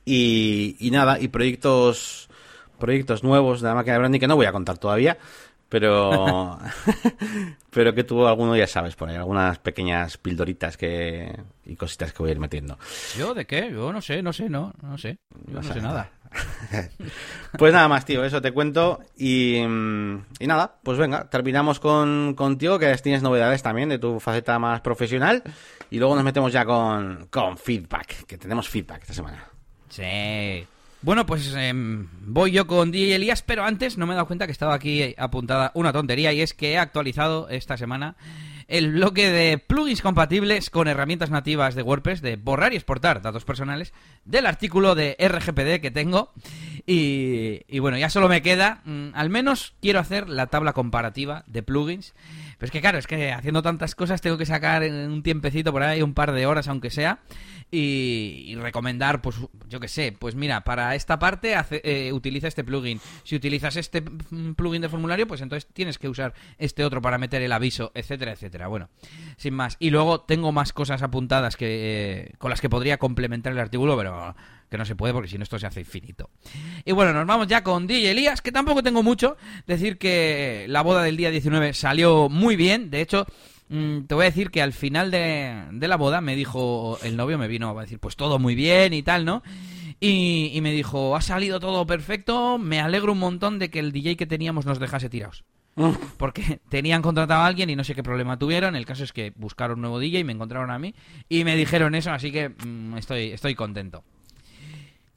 [0.05, 2.29] Y, y nada, y proyectos,
[2.77, 5.17] proyectos nuevos de la máquina de branding que no voy a contar todavía,
[5.71, 6.59] pero
[7.69, 11.33] pero que tuvo alguno ya sabes por ahí algunas pequeñas pildoritas que
[11.65, 12.77] y cositas que voy a ir metiendo.
[13.17, 15.17] Yo de qué yo no sé no sé no no sé.
[15.47, 16.11] Yo no, no sé nada.
[17.57, 22.77] Pues nada más tío eso te cuento y, y nada pues venga terminamos con contigo
[22.77, 25.41] que tienes novedades también de tu faceta más profesional
[25.89, 29.45] y luego nos metemos ya con con feedback que tenemos feedback esta semana.
[29.87, 30.67] Sí
[31.01, 34.45] bueno, pues eh, voy yo con DJ Elías, pero antes no me he dado cuenta
[34.45, 38.15] que estaba aquí apuntada una tontería y es que he actualizado esta semana
[38.71, 43.43] el bloque de plugins compatibles con herramientas nativas de WordPress de borrar y exportar datos
[43.43, 43.93] personales
[44.23, 46.31] del artículo de RGPD que tengo.
[46.87, 51.43] Y, y bueno, ya solo me queda, mmm, al menos quiero hacer la tabla comparativa
[51.47, 52.13] de plugins.
[52.61, 55.81] Pero es que claro, es que haciendo tantas cosas tengo que sacar un tiempecito por
[55.81, 57.17] ahí, un par de horas aunque sea.
[57.71, 59.37] Y, y, recomendar, pues
[59.67, 63.01] yo que sé, pues mira, para esta parte hace, eh, utiliza este plugin.
[63.23, 67.41] Si utilizas este plugin de formulario, pues entonces tienes que usar este otro para meter
[67.41, 68.67] el aviso, etcétera, etcétera.
[68.67, 68.89] Bueno,
[69.37, 69.77] sin más.
[69.79, 73.97] Y luego tengo más cosas apuntadas que eh, con las que podría complementar el artículo,
[73.97, 74.35] pero
[74.71, 76.29] que no se puede porque si no esto se hace infinito.
[76.85, 79.35] Y bueno, nos vamos ya con DJ Elías, que tampoco tengo mucho.
[79.67, 83.27] Decir que la boda del día 19 salió muy bien, de hecho
[84.07, 87.37] te voy a decir que al final de, de, la boda me dijo el novio,
[87.37, 89.43] me vino a decir, pues todo muy bien y tal, ¿no?
[90.01, 93.93] Y, y, me dijo, ha salido todo perfecto, me alegro un montón de que el
[93.93, 95.45] DJ que teníamos nos dejase tirados.
[96.17, 98.75] Porque tenían contratado a alguien y no sé qué problema tuvieron.
[98.75, 100.93] El caso es que buscaron un nuevo DJ y me encontraron a mí
[101.29, 104.03] y me dijeron eso, así que mmm, estoy, estoy contento.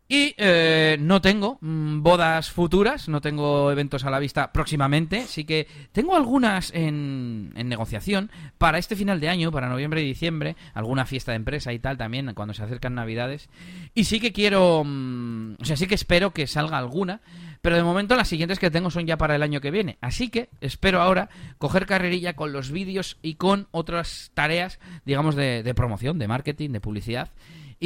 [0.06, 5.44] Y eh, no tengo mmm, bodas futuras, no tengo eventos a la vista próximamente, sí
[5.44, 10.56] que tengo algunas en, en, negociación para este final de año, para noviembre y diciembre,
[10.74, 13.48] alguna fiesta de empresa y tal también, cuando se acercan navidades.
[13.94, 17.22] Y sí que quiero, mmm, o sea, sí que espero que salga alguna,
[17.62, 19.96] pero de momento las siguientes que tengo son ya para el año que viene.
[20.02, 25.62] Así que espero ahora coger carrerilla con los vídeos y con otras tareas, digamos, de,
[25.62, 27.30] de promoción, de marketing, de publicidad.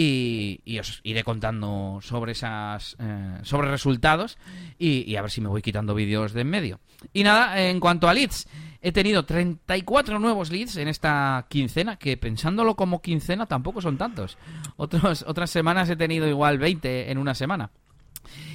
[0.00, 4.38] Y, y, os iré contando sobre esas eh, sobre resultados
[4.78, 6.78] y, a ver si me voy quitando vídeos de en medio.
[7.12, 8.46] Y nada, en cuanto a leads,
[8.80, 14.38] he tenido 34 nuevos leads en esta quincena, que pensándolo como quincena tampoco son tantos.
[14.76, 17.72] Otros, otras semanas he tenido igual 20 en una semana.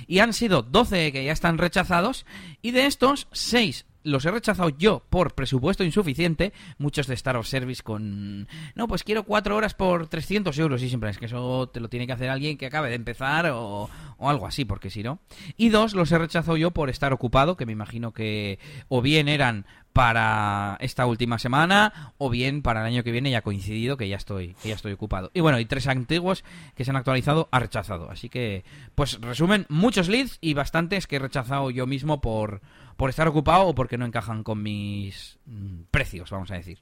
[0.08, 2.26] Y han sido 12 que ya están rechazados
[2.62, 7.48] y de estos 6 los he rechazado yo por presupuesto insuficiente, muchos de Star of
[7.48, 8.48] Service con...
[8.76, 11.90] No, pues quiero cuatro horas por 300 euros y siempre es que eso te lo
[11.90, 15.20] tiene que hacer alguien que acabe de empezar o, o algo así, porque si no.
[15.58, 19.28] Y dos, los he rechazado yo por estar ocupado, que me imagino que o bien
[19.28, 23.96] eran para esta última semana o bien para el año que viene ya ha coincidido
[23.96, 25.32] que ya estoy que ya estoy ocupado.
[25.34, 26.44] Y bueno, y tres antiguos
[26.76, 28.64] que se han actualizado ha rechazado, así que
[28.96, 32.62] pues resumen muchos leads y bastantes que he rechazado yo mismo por
[32.98, 36.80] por estar ocupado o porque no encajan con mis mm, precios, vamos a decir.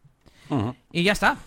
[0.50, 0.76] Uh -huh.
[0.92, 1.38] Y ya está.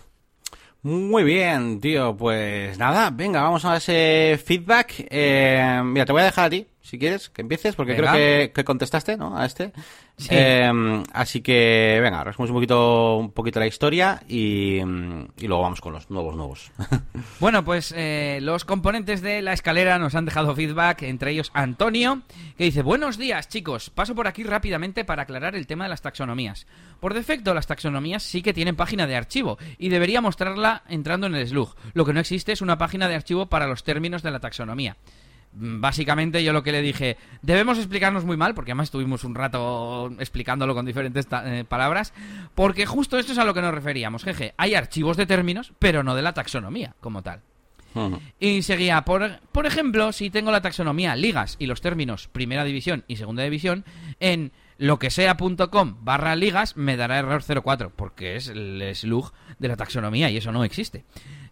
[0.85, 2.15] Muy bien, tío.
[2.15, 5.07] Pues nada, venga, vamos a ese feedback.
[5.09, 8.11] Eh, mira, te voy a dejar a ti, si quieres, que empieces, porque venga.
[8.11, 9.35] creo que, que, contestaste, ¿no?
[9.35, 9.73] A este.
[10.17, 10.29] Sí.
[10.29, 15.81] Eh, así que, venga, resumimos un poquito, un poquito la historia y, y luego vamos
[15.81, 16.71] con los nuevos nuevos.
[17.39, 22.21] bueno, pues eh, los componentes de la escalera nos han dejado feedback, entre ellos Antonio,
[22.55, 26.03] que dice, buenos días chicos, paso por aquí rápidamente para aclarar el tema de las
[26.03, 26.67] taxonomías.
[26.99, 31.33] Por defecto, las taxonomías sí que tienen página de archivo y debería mostrarla entrando en
[31.33, 31.75] el slug.
[31.93, 34.97] Lo que no existe es una página de archivo para los términos de la taxonomía.
[35.55, 40.11] Básicamente yo lo que le dije, debemos explicarnos muy mal, porque además estuvimos un rato
[40.19, 42.13] explicándolo con diferentes eh, palabras,
[42.53, 44.23] porque justo esto es a lo que nos referíamos.
[44.23, 47.41] Jeje, hay archivos de términos, pero no de la taxonomía como tal.
[48.39, 53.05] Y seguía, por, por ejemplo, si tengo la taxonomía, ligas y los términos primera división
[53.07, 53.85] y segunda división,
[54.19, 59.69] en lo que sea.com barra ligas me dará error 04, porque es el slug de
[59.69, 61.05] la taxonomía y eso no existe.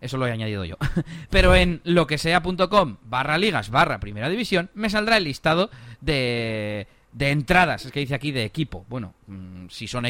[0.03, 0.75] Eso lo he añadido yo.
[1.29, 5.69] Pero en lo que sea.com barra ligas barra primera división me saldrá el listado
[6.01, 8.85] de, de entradas, es que dice aquí de equipo.
[8.89, 10.05] Bueno, mm, si son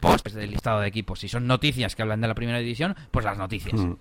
[0.00, 3.24] posts del listado de equipos, si son noticias que hablan de la primera división, pues
[3.24, 3.80] las noticias.
[3.80, 3.94] Mm.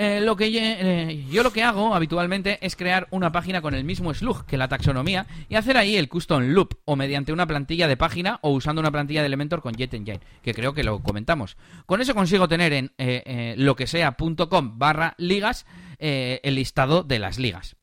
[0.00, 3.82] Eh, lo que eh, yo, lo que hago habitualmente es crear una página con el
[3.82, 7.88] mismo slug que la taxonomía y hacer ahí el custom loop o mediante una plantilla
[7.88, 11.56] de página o usando una plantilla de Elementor con JetEngine, que creo que lo comentamos.
[11.84, 15.66] Con eso consigo tener en eh, lo que sea.com barra ligas
[15.98, 17.77] el listado de las ligas.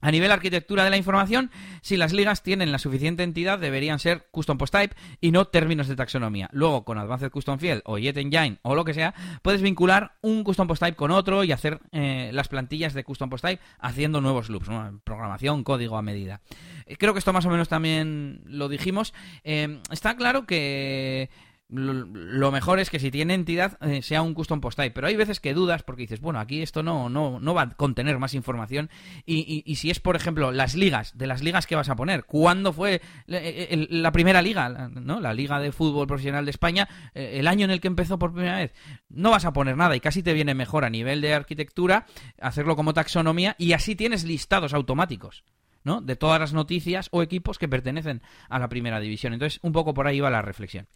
[0.00, 1.50] A nivel arquitectura de la información,
[1.82, 5.88] si las ligas tienen la suficiente entidad, deberían ser custom post type y no términos
[5.88, 6.48] de taxonomía.
[6.52, 10.44] Luego, con Advanced Custom Field o Jet Engine o lo que sea, puedes vincular un
[10.44, 14.20] custom post type con otro y hacer eh, las plantillas de custom post type haciendo
[14.20, 14.68] nuevos loops,
[15.04, 16.40] programación, código a medida.
[16.86, 19.12] Eh, creo que esto más o menos también lo dijimos.
[19.44, 21.30] Eh, está claro que
[21.70, 25.16] lo mejor es que si tiene entidad eh, sea un custom post type, pero hay
[25.16, 28.34] veces que dudas porque dices, bueno, aquí esto no, no, no va a contener más
[28.34, 28.90] información
[29.24, 32.24] y, y, si es, por ejemplo, las ligas, de las ligas que vas a poner,
[32.24, 35.20] ¿cuándo fue la primera liga, ¿no?
[35.20, 38.32] la Liga de Fútbol Profesional de España, eh, el año en el que empezó por
[38.32, 38.74] primera vez?
[39.08, 42.06] No vas a poner nada y casi te viene mejor a nivel de arquitectura
[42.40, 45.44] hacerlo como taxonomía y así tienes listados automáticos.
[45.84, 46.00] ¿no?
[46.00, 49.32] de todas las noticias o equipos que pertenecen a la primera división.
[49.32, 50.86] Entonces, un poco por ahí va la reflexión.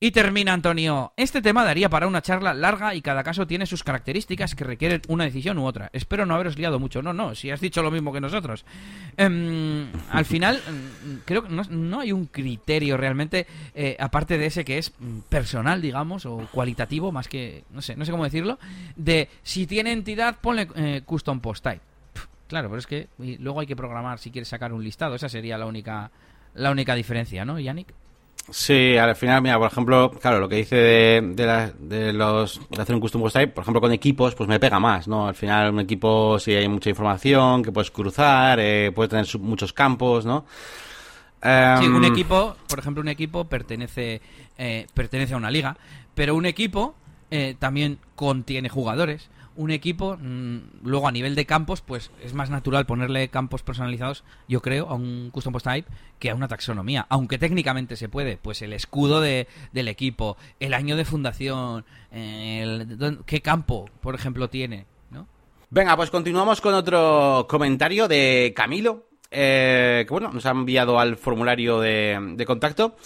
[0.00, 1.12] Y termina Antonio.
[1.16, 5.00] Este tema daría para una charla larga y cada caso tiene sus características que requieren
[5.08, 5.88] una decisión u otra.
[5.92, 7.00] Espero no haberos liado mucho.
[7.00, 8.66] No, no, si has dicho lo mismo que nosotros.
[9.16, 14.64] Em, al final, mm, creo que no, hay un criterio realmente, eh, aparte de ese
[14.64, 18.58] que es mm, personal, digamos, o cualitativo, más que, no sé, no sé cómo decirlo,
[18.96, 21.80] de si tiene entidad, ponle eh, custom post type.
[22.48, 25.14] Claro, pero es que luego hay que programar si quieres sacar un listado.
[25.14, 26.10] Esa sería la única,
[26.54, 27.94] la única diferencia, ¿no, Yannick?
[28.50, 32.94] Sí, al final, mira, por ejemplo, claro, lo que dice de, de, los de hacer
[32.94, 35.26] un custom type, por ejemplo, con equipos, pues me pega más, ¿no?
[35.26, 39.72] Al final, un equipo, si hay mucha información que puedes cruzar, eh, puede tener muchos
[39.72, 40.44] campos, ¿no?
[41.42, 44.20] sí, un em, equipo, por ejemplo, un equipo pertenece,
[44.56, 45.76] eh, pertenece a una liga,
[46.14, 46.94] pero un equipo
[47.30, 52.50] eh, también contiene jugadores un equipo, mm, luego a nivel de campos, pues es más
[52.50, 55.88] natural ponerle campos personalizados, yo creo, a un custom post type
[56.18, 57.06] que a una taxonomía.
[57.08, 63.40] Aunque técnicamente se puede, pues el escudo de, del equipo, el año de fundación, qué
[63.42, 65.26] campo, por ejemplo, tiene, ¿no?
[65.70, 71.16] Venga, pues continuamos con otro comentario de Camilo, eh, que bueno, nos ha enviado al
[71.16, 72.96] formulario de, de contacto.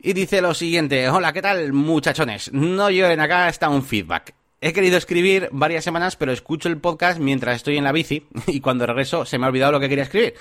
[0.00, 2.52] Y dice lo siguiente, hola, ¿qué tal muchachones?
[2.52, 4.37] No lloren acá, está un feedback.
[4.60, 8.60] He querido escribir varias semanas, pero escucho el podcast mientras estoy en la bici y
[8.60, 10.34] cuando regreso se me ha olvidado lo que quería escribir.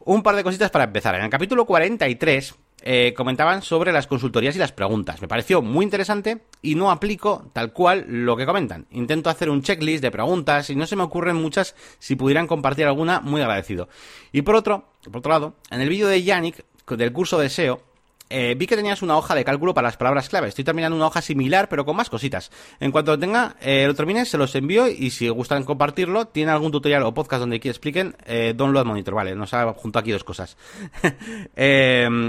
[0.00, 1.14] Un par de cositas para empezar.
[1.14, 5.22] En el capítulo 43 eh, comentaban sobre las consultorías y las preguntas.
[5.22, 8.86] Me pareció muy interesante y no aplico tal cual lo que comentan.
[8.90, 11.74] Intento hacer un checklist de preguntas y no se me ocurren muchas.
[11.98, 13.88] Si pudieran compartir alguna, muy agradecido.
[14.32, 17.80] Y por otro, por otro lado, en el vídeo de Yannick del curso de SEO,
[18.28, 20.48] eh, vi que tenías una hoja de cálculo para las palabras clave.
[20.48, 22.50] Estoy terminando una hoja similar, pero con más cositas.
[22.80, 26.50] En cuanto lo tenga, eh, lo termine, se los envío y si gustan compartirlo, tiene
[26.50, 29.34] algún tutorial o podcast donde que expliquen, eh, Download Monitor, vale.
[29.34, 30.56] Nos ha junto aquí dos cosas.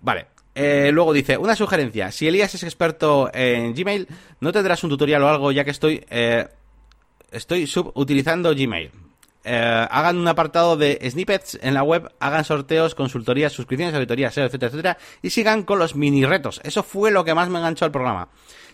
[0.00, 0.26] Vale.
[0.92, 4.06] Luego dice, una sugerencia, si Elías es experto en Gmail,
[4.40, 6.04] no tendrás un tutorial o algo ya que estoy,
[7.32, 9.03] estoy subutilizando Gmail.
[9.44, 14.68] Eh, hagan un apartado de snippets en la web, hagan sorteos, consultorías, suscripciones, auditorías, etcétera,
[14.68, 16.62] etcétera, y sigan con los mini retos.
[16.64, 18.28] Eso fue lo que más me enganchó al programa.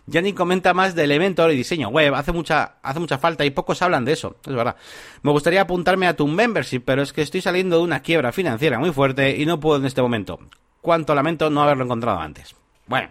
[0.06, 3.82] Yanni comenta más de Elementor y diseño web, hace mucha, hace mucha falta y pocos
[3.82, 4.76] hablan de eso, es verdad.
[5.22, 8.78] Me gustaría apuntarme a tu membership, pero es que estoy saliendo de una quiebra financiera
[8.78, 10.38] muy fuerte y no puedo en este momento.
[10.80, 12.54] Cuánto lamento no haberlo encontrado antes.
[12.86, 13.10] Bueno,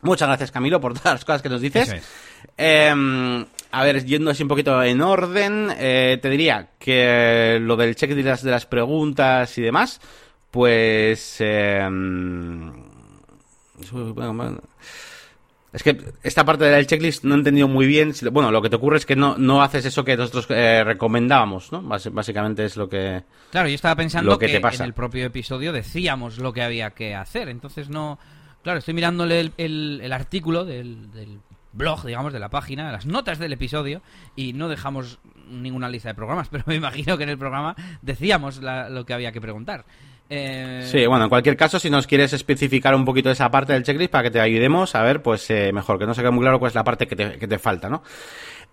[0.00, 1.94] muchas gracias Camilo por todas las cosas que nos dices.
[2.56, 3.44] Eh,
[3.74, 8.10] a ver, yendo así un poquito en orden, eh, te diría que lo del check
[8.10, 10.00] de las, preguntas y demás,
[10.50, 11.36] pues...
[11.40, 12.72] Em,
[15.74, 18.14] es que esta parte del checklist no he entendido muy bien.
[18.30, 21.72] Bueno, lo que te ocurre es que no, no haces eso que nosotros eh, recomendábamos,
[21.72, 21.82] ¿no?
[21.82, 23.24] básicamente es lo que.
[23.50, 27.48] Claro, yo estaba pensando que, en el propio episodio decíamos lo que había que hacer.
[27.48, 28.20] Entonces no.
[28.62, 31.40] Claro, estoy mirándole el, el, artículo del, del,
[31.74, 34.02] blog, digamos, de la página, las notas del episodio,
[34.36, 35.18] y no dejamos
[35.48, 39.32] ninguna lista de programas, pero me imagino que en el programa decíamos lo que había
[39.32, 39.84] que preguntar.
[40.30, 43.82] Eh, sí, bueno, en cualquier caso, si nos quieres especificar un poquito esa parte del
[43.82, 46.42] checklist para que te ayudemos a ver, pues eh, mejor, que no se quede muy
[46.42, 48.02] claro cuál es la parte que te, que te falta, ¿no?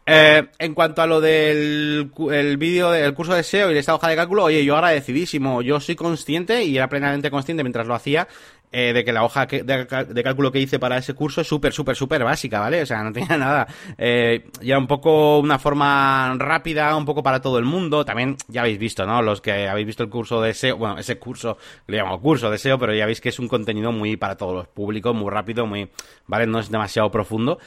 [0.06, 3.94] Eh, en cuanto a lo del el vídeo del curso de SEO y de esta
[3.94, 7.94] hoja de cálculo, oye, yo agradecidísimo, yo soy consciente y era plenamente consciente mientras lo
[7.94, 8.28] hacía
[8.74, 11.96] eh, de que la hoja de, cálculo que hice para ese curso es súper, súper,
[11.96, 12.82] súper básica, ¿vale?
[12.82, 13.68] O sea, no tenía nada.
[13.98, 18.06] Eh, y era un poco una forma rápida, un poco para todo el mundo.
[18.06, 19.22] También ya habéis visto, ¿no?
[19.22, 22.58] Los que habéis visto el curso de SEO, bueno, ese curso, le llamo curso de
[22.58, 25.66] SEO, pero ya veis que es un contenido muy para todos los públicos, muy rápido,
[25.66, 25.90] muy,
[26.28, 26.48] ¿vale?
[26.48, 27.60] No es demasiado profundo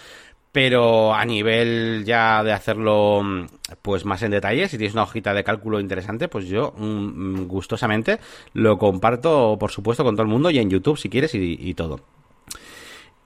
[0.55, 3.21] pero a nivel ya de hacerlo
[3.83, 8.21] pues más en detalle, si tienes una hojita de cálculo interesante, pues yo mm, gustosamente
[8.53, 11.99] lo comparto, por supuesto, con todo el mundo y en YouTube si quieres y, todo.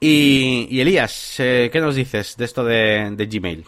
[0.01, 3.67] Y, Elías, eh, ¿qué nos dices de esto de Gmail?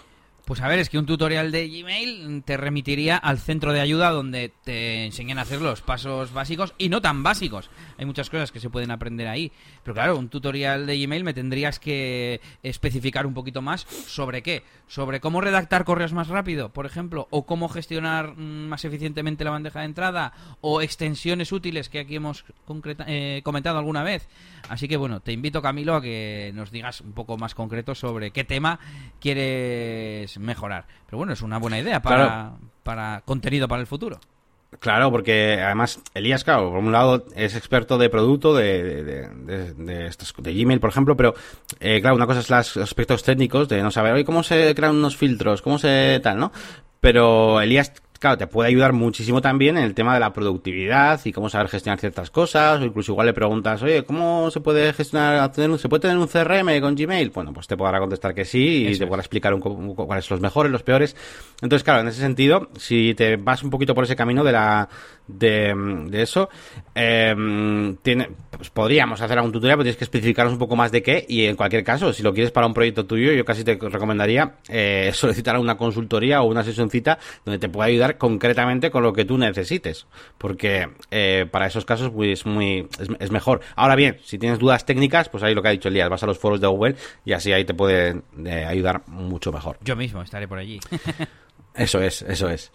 [0.51, 4.11] Pues a ver, es que un tutorial de Gmail te remitiría al centro de ayuda
[4.11, 7.71] donde te enseñan a hacer los pasos básicos y no tan básicos.
[7.99, 9.53] Hay muchas cosas que se pueden aprender ahí.
[9.85, 14.65] Pero claro, un tutorial de Gmail me tendrías que especificar un poquito más sobre qué.
[14.89, 19.53] Sobre cómo redactar correos más rápido, por ejemplo, o cómo gestionar mm, más eficientemente la
[19.53, 20.33] bandeja de entrada,
[20.63, 22.45] o extensiones útiles que aquí hemos
[23.07, 24.29] eh, comentado alguna vez.
[24.69, 28.33] Así que bueno, te invito Camilo a que nos digas un poco más concreto sobre
[28.33, 28.81] qué tema
[29.21, 30.87] quieres mejorar.
[31.07, 34.19] Pero bueno, es una buena idea para, para contenido para el futuro.
[34.79, 39.75] Claro, porque además Elías, claro, por un lado es experto de producto de, de, de,
[39.75, 41.35] de, de Gmail, por ejemplo, pero
[41.81, 44.95] eh, claro, una cosa es los aspectos técnicos de no saber, oye, cómo se crean
[44.95, 46.53] unos filtros, cómo se tal, ¿no?
[47.01, 51.33] Pero Elías claro, te puede ayudar muchísimo también en el tema de la productividad y
[51.33, 55.51] cómo saber gestionar ciertas cosas, o incluso igual le preguntas, oye, ¿cómo se puede gestionar,
[55.55, 57.31] ¿se puede tener un CRM con Gmail?
[57.31, 60.37] Bueno, pues te podrá contestar que sí y te podrá explicar un, poco cuáles son
[60.37, 61.17] los mejores, los peores.
[61.63, 64.89] Entonces, claro, en ese sentido, si te vas un poquito por ese camino de la
[65.27, 66.51] de, eso,
[66.95, 67.35] eh,
[68.03, 71.25] tiene, pues podríamos hacer algún tutorial, pero tienes que especificarnos un poco más de qué
[71.29, 74.57] y en cualquier caso, si lo quieres para un proyecto tuyo, yo casi te recomendaría
[74.69, 79.25] eh, solicitar una consultoría o una sesioncita donde te pueda ayudar concretamente con lo que
[79.25, 80.07] tú necesites,
[80.39, 82.89] porque eh, para esos casos pues muy
[83.19, 83.61] es, mejor.
[83.77, 86.27] Ahora bien, si tienes dudas técnicas, pues ahí lo que ha dicho Elías, vas a
[86.27, 89.79] los foros de Google y así ahí te puede eh, ayudar mucho mejor.
[89.83, 90.81] Yo mismo estaré por allí.
[91.73, 92.73] Eso es, eso es.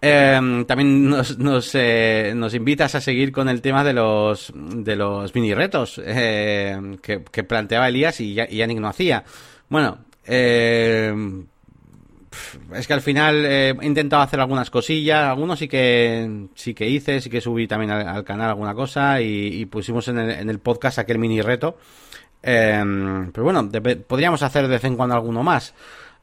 [0.00, 4.96] Em, también nos, nos, eh, nos, invitas a seguir con el tema de los, de
[4.96, 9.22] los mini retos que, planteaba Elías y, y Yannick no hacía.
[9.68, 11.14] Bueno, eh,
[12.74, 16.88] es que al final eh, he intentado hacer algunas cosillas, algunos sí que sí que
[16.88, 21.18] hice, sí que subí también al, canal alguna cosa y, pusimos en el, podcast aquel
[21.18, 21.76] mini reto.
[22.42, 23.68] Em, pero bueno,
[24.06, 25.74] podríamos hacer de vez en cuando alguno más.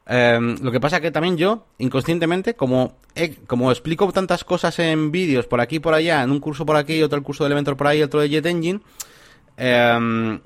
[0.06, 2.96] Em, lo que pasa que también yo, inconscientemente, como,
[3.46, 6.76] como explico tantas cosas en vídeos por aquí y por allá, en un curso por
[6.76, 8.80] aquí, otro el curso de Elementor por ahí, otro de Jet Engine,
[9.56, 10.40] eh,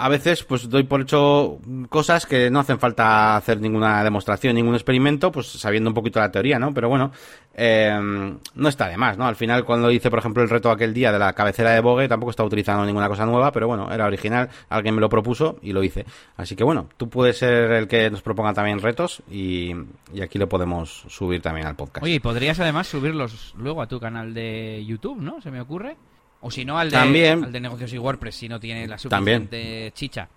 [0.00, 4.74] a veces pues doy por hecho cosas que no hacen falta hacer ninguna demostración, ningún
[4.74, 6.72] experimento, pues sabiendo un poquito la teoría, ¿no?
[6.72, 7.12] Pero bueno,
[7.54, 9.26] eh, no está de más, ¿no?
[9.26, 12.08] Al final cuando hice, por ejemplo, el reto aquel día de la cabecera de Bogue,
[12.08, 15.72] tampoco estaba utilizando ninguna cosa nueva, pero bueno, era original, alguien me lo propuso y
[15.72, 16.06] lo hice.
[16.36, 19.74] Así que bueno, tú puedes ser el que nos proponga también retos y,
[20.14, 22.02] y aquí lo podemos subir también al podcast.
[22.04, 25.42] Oye, podrías además subirlos luego a tu canal de YouTube, ¿no?
[25.42, 25.96] Se me ocurre.
[26.40, 29.92] O si no, al de, al de negocios y WordPress, si no tiene la suficiente
[29.94, 30.28] chicha.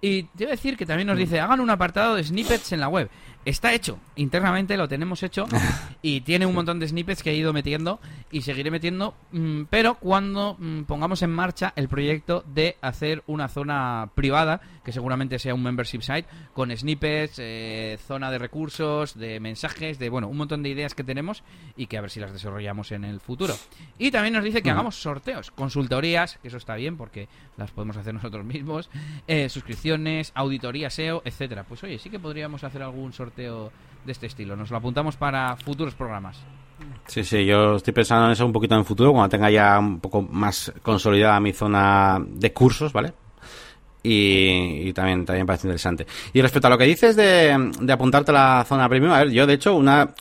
[0.00, 3.10] Y debo decir que también nos dice, hagan un apartado de snippets en la web.
[3.46, 5.46] Está hecho, internamente lo tenemos hecho
[6.02, 7.98] y tiene un montón de snippets que he ido metiendo
[8.30, 13.48] y seguiré metiendo, mm, pero cuando mm, pongamos en marcha el proyecto de hacer una
[13.48, 19.40] zona privada, que seguramente sea un membership site, con snippets, eh, zona de recursos, de
[19.40, 21.42] mensajes, de bueno, un montón de ideas que tenemos
[21.76, 23.54] y que a ver si las desarrollamos en el futuro.
[23.98, 27.96] Y también nos dice que hagamos sorteos, consultorías, que eso está bien porque las podemos
[27.96, 28.90] hacer nosotros mismos,
[29.26, 31.64] eh, suscripciones, auditoría SEO, etcétera.
[31.64, 34.56] Pues oye, sí que podríamos hacer algún sorteo de este estilo.
[34.56, 36.38] Nos lo apuntamos para futuros programas.
[37.06, 39.78] Sí, sí, yo estoy pensando en eso un poquito en el futuro, cuando tenga ya
[39.78, 43.12] un poco más consolidada mi zona de cursos, ¿vale?
[44.02, 46.06] Y, también, también parece interesante.
[46.32, 49.30] Y respecto a lo que dices de, de apuntarte a la zona premium, a ver,
[49.30, 50.14] yo de hecho, una,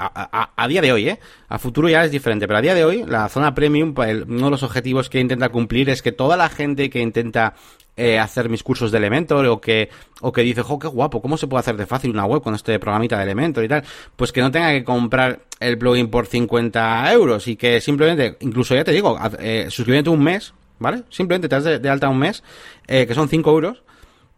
[0.00, 1.20] a, día de hoy, ¿eh?
[1.48, 4.50] A futuro ya es diferente, pero a día de hoy, la zona premium, uno de
[4.50, 7.54] los objetivos que intenta cumplir es que toda la gente que intenta
[7.96, 11.36] eh, hacer mis cursos de Elementor o que, o que dice, jo, qué guapo, ¿cómo
[11.36, 13.84] se puede hacer de fácil una web con este programita de Elementor y tal?
[14.16, 18.74] Pues que no tenga que comprar el plugin por 50 euros y que simplemente, incluso
[18.74, 21.02] ya te digo, eh, suscríbete un mes, ¿vale?
[21.10, 22.42] Simplemente te das de, alta un mes,
[22.86, 23.82] eh, que son 5 euros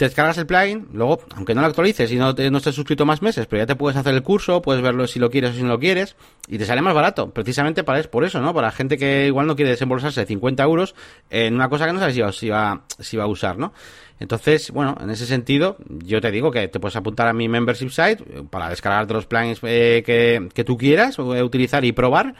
[0.04, 3.46] descargas el plugin, luego, aunque no lo actualices y no, te, estés suscrito más meses,
[3.46, 5.68] pero ya te puedes hacer el curso, puedes verlo si lo quieres o si no
[5.68, 6.16] lo quieres,
[6.48, 8.54] y te sale más barato, precisamente para es por eso, ¿no?
[8.54, 10.94] Para gente que igual no quiere desembolsarse 50 euros
[11.30, 13.72] en una cosa que no sabes si va, si va, si va a usar, ¿no?
[14.20, 17.90] Entonces, bueno, en ese sentido, yo te digo que te puedes apuntar a mi membership
[17.90, 22.34] site eh, para descargarte los plugins eh, que, que tú quieras utilizar y probar.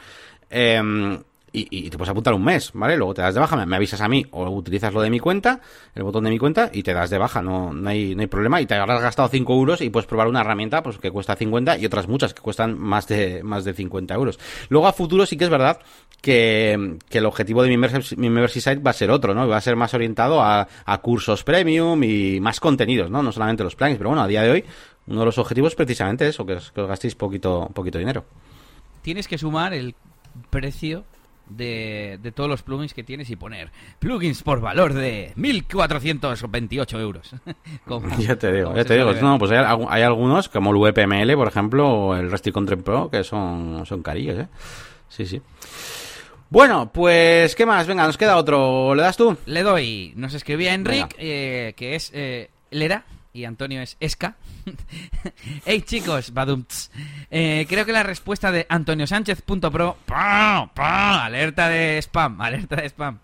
[0.49, 0.81] Eh,
[1.53, 2.97] y, y, te puedes apuntar un mes, ¿vale?
[2.97, 5.61] Luego te das de baja, me, avisas a mí o utilizas lo de mi cuenta,
[5.93, 8.27] el botón de mi cuenta y te das de baja, no, no, hay, no hay
[8.27, 8.59] problema.
[8.59, 11.77] Y te habrás gastado 5 euros y puedes probar una herramienta pues que cuesta 50
[11.77, 14.39] y otras muchas que cuestan más de, más de 50 euros.
[14.69, 15.79] Luego a futuro sí que es verdad
[16.21, 19.47] que, que el objetivo de mi mi membership site va a ser otro, ¿no?
[19.47, 23.21] Va a ser más orientado a, a cursos premium y más contenidos, ¿no?
[23.21, 24.65] No solamente los plugins, pero bueno, a día de hoy
[25.07, 28.25] uno de los objetivos es precisamente eso, que os, que os gastéis poquito, poquito dinero.
[29.01, 29.95] Tienes que sumar el
[30.49, 31.03] precio
[31.55, 37.35] de, de, todos los plugins que tienes y poner plugins por valor de 1.428 euros.
[37.85, 39.13] como, ya te digo, ya te digo.
[39.13, 43.09] No, pues hay, hay, algunos, como el VPML, por ejemplo, o el Rusty Content Pro,
[43.09, 44.47] que son, son carillos, ¿eh?
[45.09, 45.41] Sí, sí.
[46.49, 47.87] Bueno, pues, ¿qué más?
[47.87, 48.93] Venga, nos queda otro.
[48.93, 49.35] ¿Le das tú?
[49.47, 50.13] Le doy.
[50.15, 54.35] Nos escribía Enric, eh, que es eh, Lera, y Antonio es Esca.
[55.65, 56.91] hey chicos, badumts.
[57.31, 59.97] Eh, creo que la respuesta de Antonio Sánchez.pro,
[60.77, 63.19] alerta de spam, alerta de spam,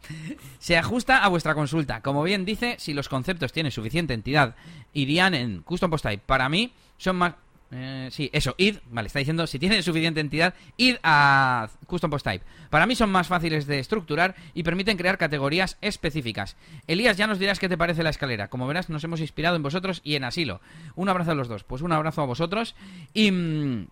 [0.57, 2.01] se ajusta a vuestra consulta.
[2.01, 4.55] Como bien dice, si los conceptos tienen suficiente entidad,
[4.93, 6.24] irían en Custom Post Type.
[6.26, 7.36] Para mí, son más,
[7.72, 12.26] eh, sí, eso, id, vale, está diciendo, si tiene suficiente entidad, id a Custom Post
[12.26, 12.45] Type.
[12.70, 16.55] Para mí son más fáciles de estructurar y permiten crear categorías específicas.
[16.88, 18.49] Elías, ya nos dirás qué te parece la escalera.
[18.49, 20.61] Como verás, nos hemos inspirado en vosotros y en Asilo.
[20.95, 21.63] Un abrazo a los dos.
[21.63, 22.76] Pues un abrazo a vosotros
[23.13, 23.32] y...
[23.32, 23.88] Mmm,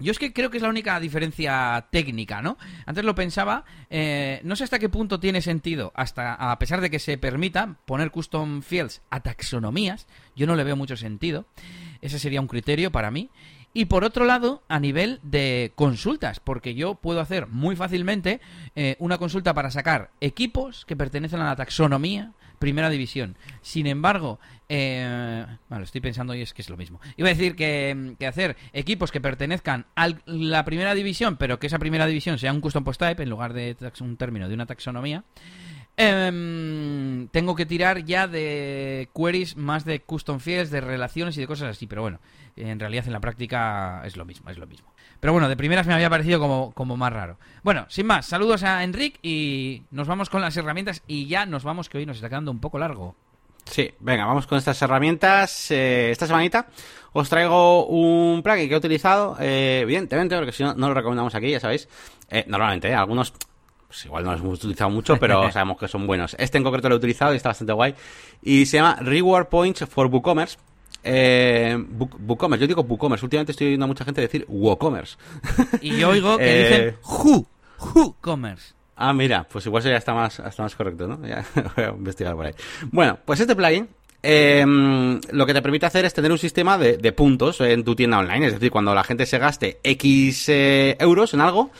[0.00, 2.58] yo es que creo que es la única diferencia técnica, ¿no?
[2.84, 6.90] Antes lo pensaba, eh, no sé hasta qué punto tiene sentido, hasta a pesar de
[6.90, 11.46] que se permita poner custom fields a taxonomías, yo no le veo mucho sentido.
[12.00, 13.30] Ese sería un criterio para mí.
[13.76, 18.40] Y por otro lado, a nivel de consultas, porque yo puedo hacer muy fácilmente
[18.76, 23.36] eh, una consulta para sacar equipos que pertenecen a la taxonomía primera división.
[23.62, 24.38] Sin embargo,
[24.68, 27.00] eh, bueno, estoy pensando y es que es lo mismo.
[27.16, 31.66] Iba a decir que, que, hacer equipos que pertenezcan a la primera división, pero que
[31.66, 34.66] esa primera división sea un custom post type en lugar de un término de una
[34.66, 35.24] taxonomía.
[35.96, 41.46] Eh, tengo que tirar ya de queries más de custom fields, de relaciones y de
[41.46, 42.20] cosas así, pero bueno,
[42.56, 44.93] en realidad en la práctica es lo mismo, es lo mismo.
[45.24, 47.38] Pero bueno, de primeras me había parecido como, como más raro.
[47.62, 51.64] Bueno, sin más, saludos a Enric y nos vamos con las herramientas y ya nos
[51.64, 53.16] vamos que hoy nos está quedando un poco largo.
[53.64, 55.70] Sí, venga, vamos con estas herramientas.
[55.70, 56.66] Eh, esta semanita
[57.14, 61.34] os traigo un plugin que he utilizado, eh, evidentemente, porque si no, no lo recomendamos
[61.34, 61.88] aquí, ya sabéis.
[62.28, 63.32] Eh, normalmente, algunos
[63.86, 66.36] pues igual no los hemos utilizado mucho, pero sabemos que son buenos.
[66.38, 67.94] Este en concreto lo he utilizado y está bastante guay.
[68.42, 70.58] Y se llama Reward Points for WooCommerce.
[71.04, 71.76] Eh,
[72.26, 73.24] WooCommerce, yo digo WooCommerce.
[73.24, 75.16] Últimamente estoy oyendo a mucha gente decir WooCommerce.
[75.80, 77.46] Y yo oigo que eh, dicen Who,
[77.94, 78.74] WooCommerce.
[78.96, 81.20] Ah, mira, pues igual ya está más, está más correcto, ¿no?
[81.26, 81.44] Ya
[81.76, 82.54] voy a investigar por ahí.
[82.90, 83.88] Bueno, pues este plugin
[84.26, 84.64] eh,
[85.32, 88.18] lo que te permite hacer es tener un sistema de, de, puntos en tu tienda
[88.18, 88.46] online.
[88.46, 91.70] Es decir, cuando la gente se gaste X eh, euros en algo,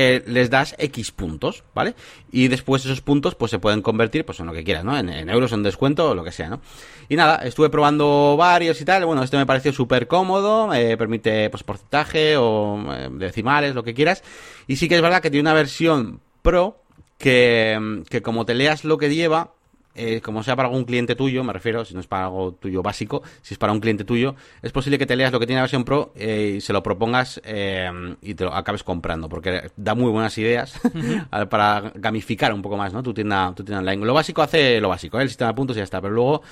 [0.00, 1.96] eh, les das X puntos, ¿vale?
[2.30, 4.96] Y después esos puntos pues se pueden convertir pues en lo que quieras, ¿no?
[4.96, 6.60] En, euros, en descuento o lo que sea, ¿no?
[7.08, 9.04] Y nada, estuve probando varios y tal.
[9.06, 14.22] Bueno, este me pareció súper cómodo, permite pues porcentaje o eh, decimales, lo que quieras.
[14.68, 16.80] Y sí que es verdad que tiene una versión pro
[17.18, 19.54] que, que como te leas lo que lleva,
[19.98, 22.82] eh, como sea para algún cliente tuyo, me refiero, si no es para algo tuyo
[22.82, 25.58] básico, si es para un cliente tuyo, es posible que te leas lo que tiene
[25.58, 27.90] la versión Pro eh, y se lo propongas eh,
[28.22, 30.80] y te lo acabes comprando, porque da muy buenas ideas
[31.50, 33.02] para gamificar un poco más, ¿no?
[33.02, 34.06] Tu tienda, tu tienda online.
[34.06, 36.42] Lo básico hace lo básico, el sistema de puntos y ya está, pero luego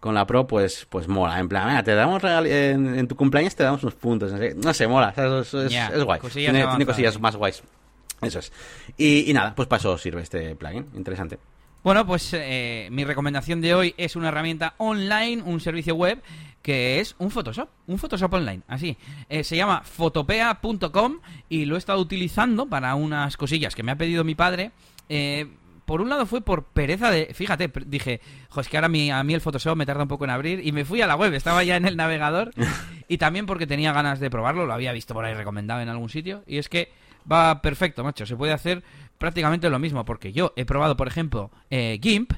[0.00, 1.38] con la Pro, pues, pues mola.
[1.38, 4.32] En plan, mira, te damos en, en, tu cumpleaños te damos unos puntos.
[4.32, 5.12] No sé, no sé mola.
[5.16, 6.20] Es, es, yeah, es guay.
[6.32, 7.62] Tiene, tiene, cosillas más guays.
[8.22, 8.52] Eso es.
[8.96, 10.86] Y, y nada, pues para eso sirve este plugin.
[10.94, 11.38] Interesante.
[11.84, 16.20] Bueno, pues eh, mi recomendación de hoy es una herramienta online, un servicio web
[16.60, 18.96] que es un Photoshop, un Photoshop online, así.
[19.28, 23.96] Eh, se llama fotopea.com y lo he estado utilizando para unas cosillas que me ha
[23.96, 24.72] pedido mi padre.
[25.08, 25.46] Eh,
[25.86, 27.32] por un lado fue por pereza de...
[27.32, 28.20] Fíjate, dije,
[28.50, 30.66] jo, es que ahora mi, a mí el Photoshop me tarda un poco en abrir
[30.66, 32.50] y me fui a la web, estaba ya en el navegador
[33.08, 36.10] y también porque tenía ganas de probarlo, lo había visto por ahí recomendado en algún
[36.10, 36.92] sitio y es que
[37.30, 38.82] va perfecto, macho, se puede hacer
[39.18, 42.32] prácticamente lo mismo, porque yo he probado, por ejemplo, eh, GIMP,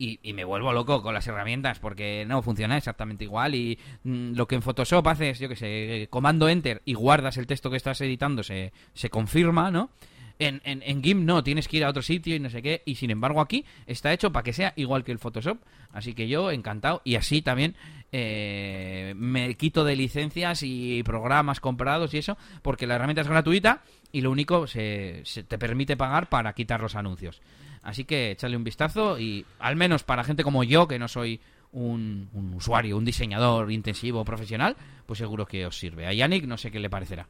[0.00, 4.48] y, me vuelvo loco con las herramientas porque no funciona exactamente igual y mm, lo
[4.48, 8.00] que en Photoshop haces, yo que sé, comando enter y guardas el texto que estás
[8.00, 9.90] editando se, se confirma, ¿no?
[10.38, 12.82] En, en, en GIMP no, tienes que ir a otro sitio y no sé qué.
[12.86, 15.58] Y sin embargo aquí está hecho para que sea igual que el Photoshop.
[15.92, 17.02] Así que yo encantado.
[17.04, 17.76] Y así también
[18.10, 22.38] eh, me quito de licencias y programas comprados y eso.
[22.62, 23.82] Porque la herramienta es gratuita
[24.12, 27.40] y lo único se, se te permite pagar para quitar los anuncios.
[27.82, 31.40] Así que échale un vistazo y al menos para gente como yo, que no soy
[31.72, 36.06] un, un usuario, un diseñador intensivo profesional, pues seguro que os sirve.
[36.06, 37.26] A Yannick no sé qué le parecerá.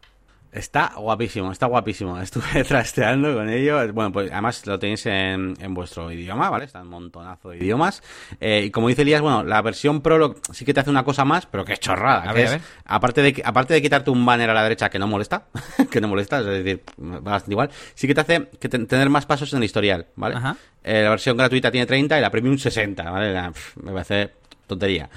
[0.52, 2.18] Está guapísimo, está guapísimo.
[2.20, 3.92] Estuve trasteando con ello.
[3.92, 6.64] Bueno, pues además lo tenéis en, en vuestro idioma, ¿vale?
[6.64, 8.02] Está un montonazo de idiomas.
[8.40, 11.04] Eh, y como dice Elías, bueno, la versión Pro lo- sí que te hace una
[11.04, 12.22] cosa más, pero que es chorrada.
[12.28, 12.62] A que ver, es, a ver.
[12.84, 15.44] Aparte, de, aparte de quitarte un banner a la derecha que no molesta,
[15.90, 19.08] que no molesta, es decir, va bastante igual, sí que te hace que te- tener
[19.08, 20.34] más pasos en el historial, ¿vale?
[20.34, 20.56] Ajá.
[20.82, 23.32] Eh, la versión gratuita tiene 30 y la premium 60, ¿vale?
[23.32, 24.32] La- pf, me parece
[24.66, 25.08] tontería.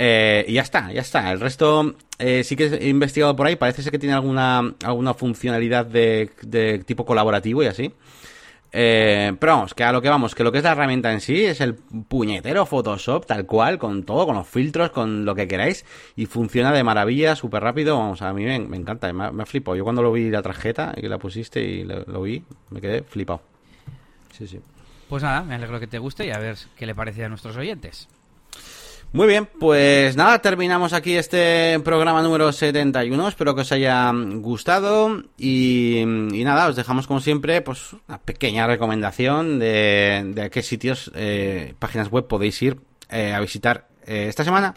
[0.00, 1.32] Eh, y ya está, ya está.
[1.32, 3.56] El resto eh, sí que he investigado por ahí.
[3.56, 7.92] Parece ser que tiene alguna, alguna funcionalidad de, tipo colaborativo y así.
[8.70, 11.20] Eh, pero vamos, que a lo que vamos, que lo que es la herramienta en
[11.20, 15.48] sí es el puñetero Photoshop, tal cual, con todo, con los filtros, con lo que
[15.48, 15.84] queráis,
[16.14, 19.74] y funciona de maravilla, súper rápido, vamos, a mí me, encanta, me, me flipado.
[19.74, 22.80] Yo cuando lo vi la tarjeta y que la pusiste y lo, lo vi, me
[22.80, 23.40] quedé flipado.
[24.36, 24.60] Sí, sí.
[25.08, 27.56] Pues nada, me alegro que te guste y a ver qué le parece a nuestros
[27.56, 28.06] oyentes.
[29.10, 33.28] Muy bien, pues nada, terminamos aquí este programa número 71.
[33.28, 38.66] Espero que os haya gustado y, y nada, os dejamos como siempre pues una pequeña
[38.66, 42.80] recomendación de, de a qué sitios, eh, páginas web podéis ir
[43.10, 44.74] eh, a visitar eh, esta semana.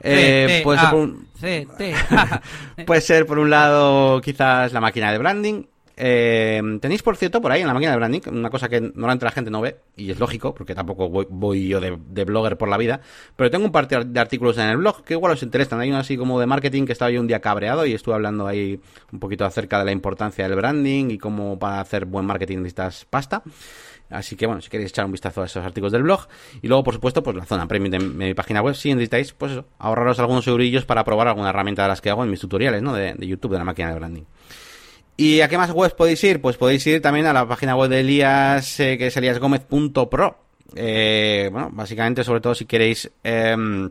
[0.00, 1.28] Eh, puede, ser por un,
[2.86, 5.64] puede ser por un lado quizás la máquina de branding.
[5.96, 9.24] Eh, tenéis, por cierto, por ahí en la máquina de branding, una cosa que normalmente
[9.24, 12.78] la gente no ve, y es lógico, porque tampoco voy, yo de, blogger por la
[12.78, 13.00] vida,
[13.36, 15.80] pero tengo un par de artículos en el blog que igual os interesan.
[15.80, 18.46] Hay uno así como de marketing que estaba yo un día cabreado y estuve hablando
[18.46, 18.80] ahí
[19.12, 23.04] un poquito acerca de la importancia del branding y cómo para hacer buen marketing necesitas
[23.04, 23.42] pasta.
[24.10, 26.26] Así que bueno, si queréis echar un vistazo a esos artículos del blog.
[26.60, 28.74] Y luego, por supuesto, pues la zona premium de mi página web.
[28.74, 32.22] Si necesitáis, pues eso, ahorraros algunos eurillos para probar alguna herramienta de las que hago
[32.22, 32.92] en mis tutoriales, ¿no?
[32.92, 34.24] De YouTube, de la máquina de branding.
[35.22, 36.40] ¿Y a qué más webs podéis ir?
[36.40, 40.36] Pues podéis ir también a la página web de Elías, eh, que es eliasgomez.pro.
[40.74, 43.88] Eh, bueno, básicamente, sobre todo si queréis em,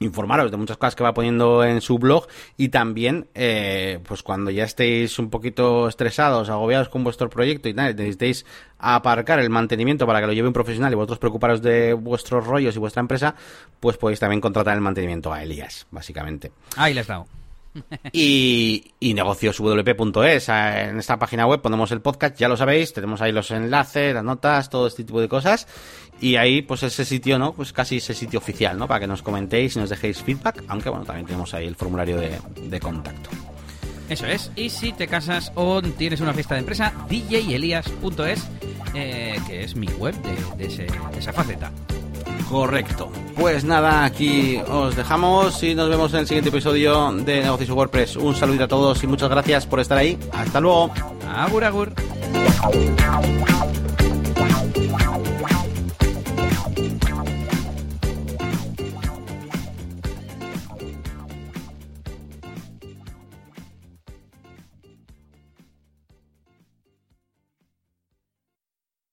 [0.00, 4.50] informaros de muchas cosas que va poniendo en su blog y también, eh, pues cuando
[4.50, 8.44] ya estéis un poquito estresados, agobiados con vuestro proyecto y tal, necesitéis
[8.76, 12.74] aparcar el mantenimiento para que lo lleve un profesional y vosotros preocuparos de vuestros rollos
[12.74, 13.36] y vuestra empresa,
[13.78, 17.43] pues podéis también contratar el mantenimiento a Elías, básicamente Ahí le has dado.
[18.12, 19.14] y, y.
[20.24, 24.14] Eh, En esta página web ponemos el podcast, ya lo sabéis, tenemos ahí los enlaces,
[24.14, 25.66] las notas, todo este tipo de cosas.
[26.20, 27.52] Y ahí, pues ese sitio, ¿no?
[27.52, 28.86] Pues casi ese sitio oficial, ¿no?
[28.86, 30.62] Para que nos comentéis y nos dejéis feedback.
[30.68, 33.30] Aunque, bueno, también tenemos ahí el formulario de, contacto.
[34.08, 34.50] Eso es.
[34.54, 38.48] Y si te casas o tienes una fiesta de empresa, djelias.es,
[38.94, 40.14] eh, que es mi web
[40.56, 40.68] de
[41.18, 41.72] esa faceta.
[42.48, 43.10] Correcto.
[43.36, 48.16] Pues nada, aquí os dejamos y nos vemos en el siguiente episodio de Negocios WordPress.
[48.16, 50.18] Un saludito a todos y muchas gracias por estar ahí.
[50.32, 50.90] Hasta luego.
[51.34, 51.92] Agur, agur.